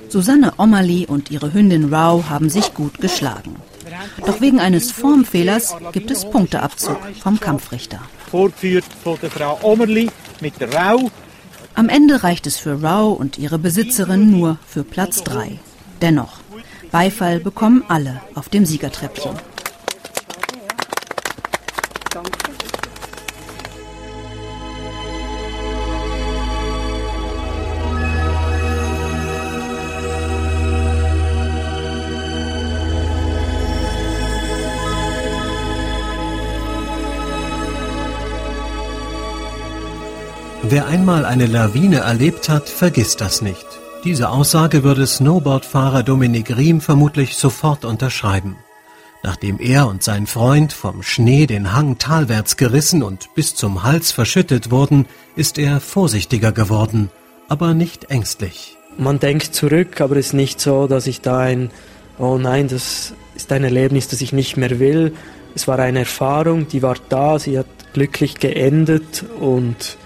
Susanne 0.08 0.52
Ommerli 0.58 1.06
und 1.06 1.30
ihre 1.30 1.52
Hündin 1.52 1.92
Rau 1.92 2.24
haben 2.28 2.50
sich 2.50 2.72
gut 2.74 2.98
geschlagen. 3.00 3.56
Doch 4.24 4.40
wegen 4.40 4.60
eines 4.60 4.92
Formfehlers 4.92 5.76
gibt 5.92 6.10
es 6.10 6.24
Punkteabzug 6.24 6.98
vom 7.20 7.38
Kampfrichter. 7.38 8.00
Vorgeführt 8.30 8.84
von 9.02 9.18
der 9.20 9.30
Frau 9.30 9.58
Ommerli 9.62 10.08
mit 10.40 10.60
der 10.60 10.72
Rau. 10.72 11.10
Am 11.74 11.88
Ende 11.88 12.22
reicht 12.22 12.46
es 12.46 12.56
für 12.56 12.82
Rau 12.82 13.10
und 13.10 13.38
ihre 13.38 13.58
Besitzerin 13.58 14.30
nur 14.30 14.58
für 14.66 14.84
Platz 14.84 15.24
3. 15.24 15.58
Dennoch, 16.00 16.38
Beifall 16.92 17.40
bekommen 17.40 17.84
alle 17.88 18.20
auf 18.34 18.48
dem 18.48 18.66
Siegertreppchen. 18.66 19.32
Wer 40.72 40.86
einmal 40.86 41.24
eine 41.24 41.46
Lawine 41.46 41.96
erlebt 41.96 42.48
hat, 42.48 42.68
vergisst 42.68 43.20
das 43.20 43.42
nicht. 43.42 43.66
Diese 44.04 44.28
Aussage 44.28 44.84
würde 44.84 45.04
Snowboardfahrer 45.04 46.04
Dominik 46.04 46.56
Riem 46.56 46.80
vermutlich 46.80 47.34
sofort 47.34 47.84
unterschreiben. 47.84 48.54
Nachdem 49.24 49.58
er 49.58 49.88
und 49.88 50.04
sein 50.04 50.28
Freund 50.28 50.72
vom 50.72 51.02
Schnee 51.02 51.48
den 51.48 51.72
Hang 51.72 51.98
talwärts 51.98 52.56
gerissen 52.56 53.02
und 53.02 53.34
bis 53.34 53.56
zum 53.56 53.82
Hals 53.82 54.12
verschüttet 54.12 54.70
wurden, 54.70 55.06
ist 55.34 55.58
er 55.58 55.80
vorsichtiger 55.80 56.52
geworden, 56.52 57.10
aber 57.48 57.74
nicht 57.74 58.12
ängstlich. 58.12 58.78
Man 58.96 59.18
denkt 59.18 59.52
zurück, 59.52 60.00
aber 60.00 60.18
es 60.18 60.26
ist 60.26 60.34
nicht 60.34 60.60
so, 60.60 60.86
dass 60.86 61.08
ich 61.08 61.20
da 61.20 61.38
ein, 61.38 61.72
oh 62.16 62.38
nein, 62.38 62.68
das 62.68 63.12
ist 63.34 63.50
ein 63.50 63.64
Erlebnis, 63.64 64.06
das 64.06 64.20
ich 64.20 64.32
nicht 64.32 64.56
mehr 64.56 64.78
will. 64.78 65.14
Es 65.52 65.66
war 65.66 65.80
eine 65.80 65.98
Erfahrung, 65.98 66.68
die 66.68 66.80
war 66.80 66.94
da, 67.08 67.40
sie 67.40 67.58
hat 67.58 67.66
glücklich 67.92 68.36
geendet 68.36 69.24
und 69.40 69.96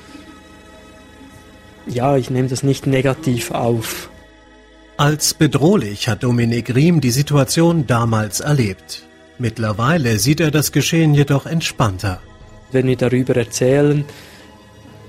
ja, 1.87 2.17
ich 2.17 2.31
nehme 2.31 2.49
das 2.49 2.63
nicht 2.63 2.87
negativ 2.87 3.51
auf. 3.51 4.11
Als 4.97 5.35
bedrohlich 5.35 6.09
hat 6.09 6.23
Dominik 6.23 6.75
Riem 6.75 7.01
die 7.01 7.11
Situation 7.11 7.87
damals 7.87 8.41
erlebt. 8.41 9.03
Mittlerweile 9.39 10.19
sieht 10.19 10.41
er 10.41 10.51
das 10.51 10.71
Geschehen 10.71 11.15
jedoch 11.15 11.47
entspannter. 11.47 12.21
Wenn 12.71 12.87
wir 12.87 12.97
darüber 12.97 13.35
erzählen, 13.35 14.05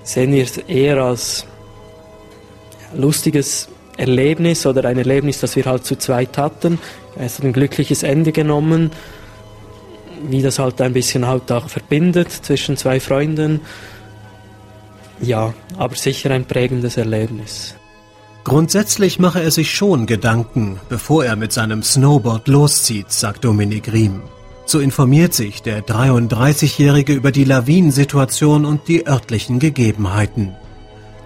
sehen 0.04 0.34
wir 0.34 0.44
es 0.44 0.58
eher 0.58 0.98
als 1.04 1.46
lustiges 2.96 3.70
Erlebnis 3.98 4.66
oder 4.66 4.86
ein 4.86 4.98
Erlebnis, 4.98 5.40
das 5.40 5.56
wir 5.56 5.66
halt 5.66 5.86
zu 5.86 5.96
zweit 5.96 6.38
hatten. 6.38 6.80
Es 7.18 7.38
hat 7.38 7.46
ein 7.46 7.54
glückliches 7.54 8.04
Ende 8.04 8.32
genommen, 8.32 8.92
wie 10.28 10.42
das 10.42 10.60
halt 10.60 10.82
ein 10.82 10.94
bisschen 10.94 11.28
halt 11.28 11.52
auch 11.52 11.70
verbindet 11.70 12.32
zwischen 12.32 12.78
zwei 12.78 13.00
Freunden. 13.00 13.62
Ja, 15.22 15.54
aber 15.78 15.96
sicher 15.96 16.32
ein 16.32 16.46
prägendes 16.46 16.98
Erlebnis. 16.98 17.76
Grundsätzlich 18.44 19.18
mache 19.18 19.42
er 19.42 19.50
sich 19.50 19.74
schon 19.74 20.06
Gedanken, 20.06 20.80
bevor 20.88 21.26
er 21.26 21.36
mit 21.36 21.52
seinem 21.52 21.82
Snowboard 21.82 22.48
loszieht, 22.48 23.12
sagt 23.12 23.44
Dominik 23.44 23.92
Riem. 23.92 24.22
So 24.68 24.80
informiert 24.80 25.34
sich 25.34 25.62
der 25.62 25.84
33-Jährige 25.84 27.14
über 27.14 27.32
die 27.32 27.44
Lawinensituation 27.44 28.66
und 28.66 28.88
die 28.88 29.08
örtlichen 29.08 29.60
Gegebenheiten. 29.60 30.56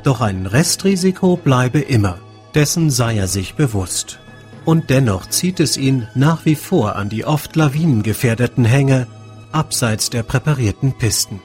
Doch 0.03 0.21
ein 0.21 0.45
Restrisiko 0.45 1.35
bleibe 1.37 1.79
immer, 1.79 2.19
dessen 2.55 2.89
sei 2.89 3.17
er 3.17 3.27
sich 3.27 3.55
bewusst. 3.55 4.19
Und 4.65 4.89
dennoch 4.89 5.25
zieht 5.25 5.59
es 5.59 5.77
ihn 5.77 6.07
nach 6.15 6.45
wie 6.45 6.55
vor 6.55 6.95
an 6.95 7.09
die 7.09 7.25
oft 7.25 7.55
lawinengefährdeten 7.55 8.65
Hänge, 8.65 9.07
abseits 9.51 10.09
der 10.09 10.23
präparierten 10.23 10.97
Pisten. 10.97 11.41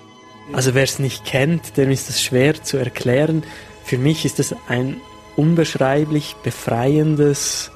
Also 0.53 0.75
wer 0.75 0.85
es 0.85 0.99
nicht 0.99 1.25
kennt, 1.25 1.77
dem 1.77 1.91
ist 1.91 2.11
es 2.11 2.23
schwer 2.23 2.63
zu 2.63 2.77
erklären. 2.77 3.43
Für 3.85 3.99
mich 3.99 4.25
ist 4.25 4.39
es 4.39 4.55
ein 4.69 5.01
unbeschreiblich 5.37 6.37
befreiendes 6.43 7.71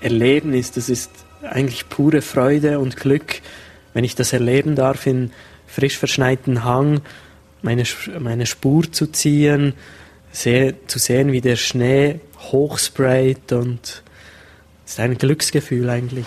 Erlebnis. 0.00 0.72
Das 0.72 0.88
ist 0.88 1.10
eigentlich 1.42 1.88
pure 1.88 2.22
Freude 2.22 2.78
und 2.78 2.96
Glück, 2.96 3.40
wenn 3.92 4.04
ich 4.04 4.14
das 4.14 4.32
erleben 4.32 4.74
darf, 4.74 5.06
in 5.06 5.30
frisch 5.66 5.98
verschneiten 5.98 6.64
Hang 6.64 7.00
meine, 7.62 7.84
meine 8.20 8.46
Spur 8.46 8.90
zu 8.92 9.06
ziehen, 9.06 9.74
seh, 10.30 10.74
zu 10.86 10.98
sehen, 10.98 11.32
wie 11.32 11.40
der 11.40 11.56
Schnee 11.56 12.20
hochsprayt 12.52 13.52
und 13.52 14.02
es 14.84 14.92
ist 14.92 15.00
ein 15.00 15.16
Glücksgefühl 15.16 15.88
eigentlich. 15.88 16.26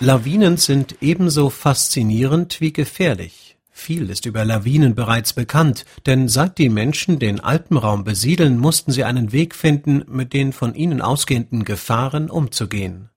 Lawinen 0.00 0.58
sind 0.58 0.98
ebenso 1.00 1.50
faszinierend 1.50 2.60
wie 2.60 2.72
gefährlich. 2.72 3.56
Viel 3.68 4.10
ist 4.10 4.26
über 4.26 4.44
Lawinen 4.44 4.94
bereits 4.94 5.32
bekannt, 5.32 5.84
denn 6.06 6.28
seit 6.28 6.58
die 6.58 6.68
Menschen 6.68 7.18
den 7.18 7.40
Alpenraum 7.40 8.04
besiedeln, 8.04 8.58
mussten 8.58 8.92
sie 8.92 9.02
einen 9.02 9.32
Weg 9.32 9.56
finden, 9.56 10.04
mit 10.06 10.32
den 10.32 10.52
von 10.52 10.76
ihnen 10.76 11.00
ausgehenden 11.00 11.64
Gefahren 11.64 12.30
umzugehen. 12.30 13.10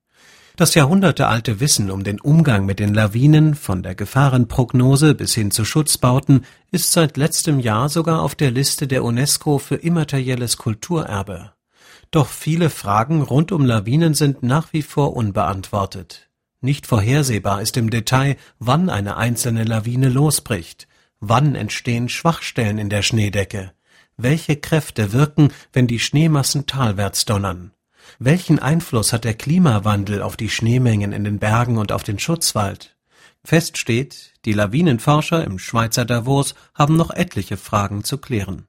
Das 0.56 0.74
jahrhundertealte 0.74 1.60
Wissen 1.60 1.91
um 1.91 2.04
den 2.04 2.20
Umgang 2.20 2.65
mit 2.65 2.80
den 2.80 2.96
Lawinen, 2.96 3.54
von 3.54 3.84
der 3.84 3.94
Gefahrenprognose 3.94 5.13
bis 5.13 5.36
hin 5.36 5.52
zu 5.52 5.65
Schutzbauten, 5.65 6.46
ist 6.72 6.91
seit 6.91 7.15
letztem 7.15 7.60
Jahr 7.60 7.89
sogar 7.89 8.24
auf 8.24 8.34
der 8.34 8.50
Liste 8.50 8.88
der 8.88 9.04
UNESCO 9.04 9.60
für 9.60 9.76
immaterielles 9.76 10.58
Kulturerbe. 10.58 11.52
Doch 12.10 12.28
viele 12.28 12.72
Fragen 12.72 13.22
rund 13.22 13.52
um 13.52 13.65
Lawinen 13.65 14.15
sind 14.15 14.41
nach 14.41 14.74
wie 14.74 14.82
vor 14.82 15.15
unbeantwortet. 15.15 16.31
Nicht 16.62 16.86
vorhersehbar 16.86 17.62
ist 17.62 17.76
im 17.76 17.89
Detail, 17.89 18.38
wann 18.60 18.89
eine 18.89 19.17
einzelne 19.17 19.63
Lawine 19.63 20.10
losbricht, 20.10 20.88
wann 21.19 21.56
entstehen 21.56 22.08
Schwachstellen 22.08 22.78
in 22.78 22.89
der 22.89 23.02
Schneedecke, 23.02 23.74
welche 24.15 24.56
Kräfte 24.56 25.12
wirken, 25.12 25.52
wenn 25.74 25.88
die 25.88 26.00
Schneemassen 26.00 26.67
talwärts 26.67 27.26
donnern, 27.26 27.71
welchen 28.19 28.60
Einfluss 28.60 29.12
hat 29.12 29.24
der 29.24 29.34
Klimawandel 29.34 30.21
auf 30.21 30.38
die 30.38 30.50
Schneemengen 30.50 31.13
in 31.13 31.24
den 31.24 31.39
Bergen 31.39 31.80
und 31.80 31.91
auf 31.91 32.04
den 32.04 32.19
Schutzwald? 32.19 32.95
Fest 33.43 33.80
steht, 33.80 34.34
die 34.45 34.54
Lawinenforscher 34.54 35.43
im 35.43 35.58
Schweizer 35.58 36.06
Davos 36.06 36.54
haben 36.76 36.95
noch 36.95 37.10
etliche 37.10 37.58
Fragen 37.58 38.04
zu 38.04 38.19
klären. 38.19 38.67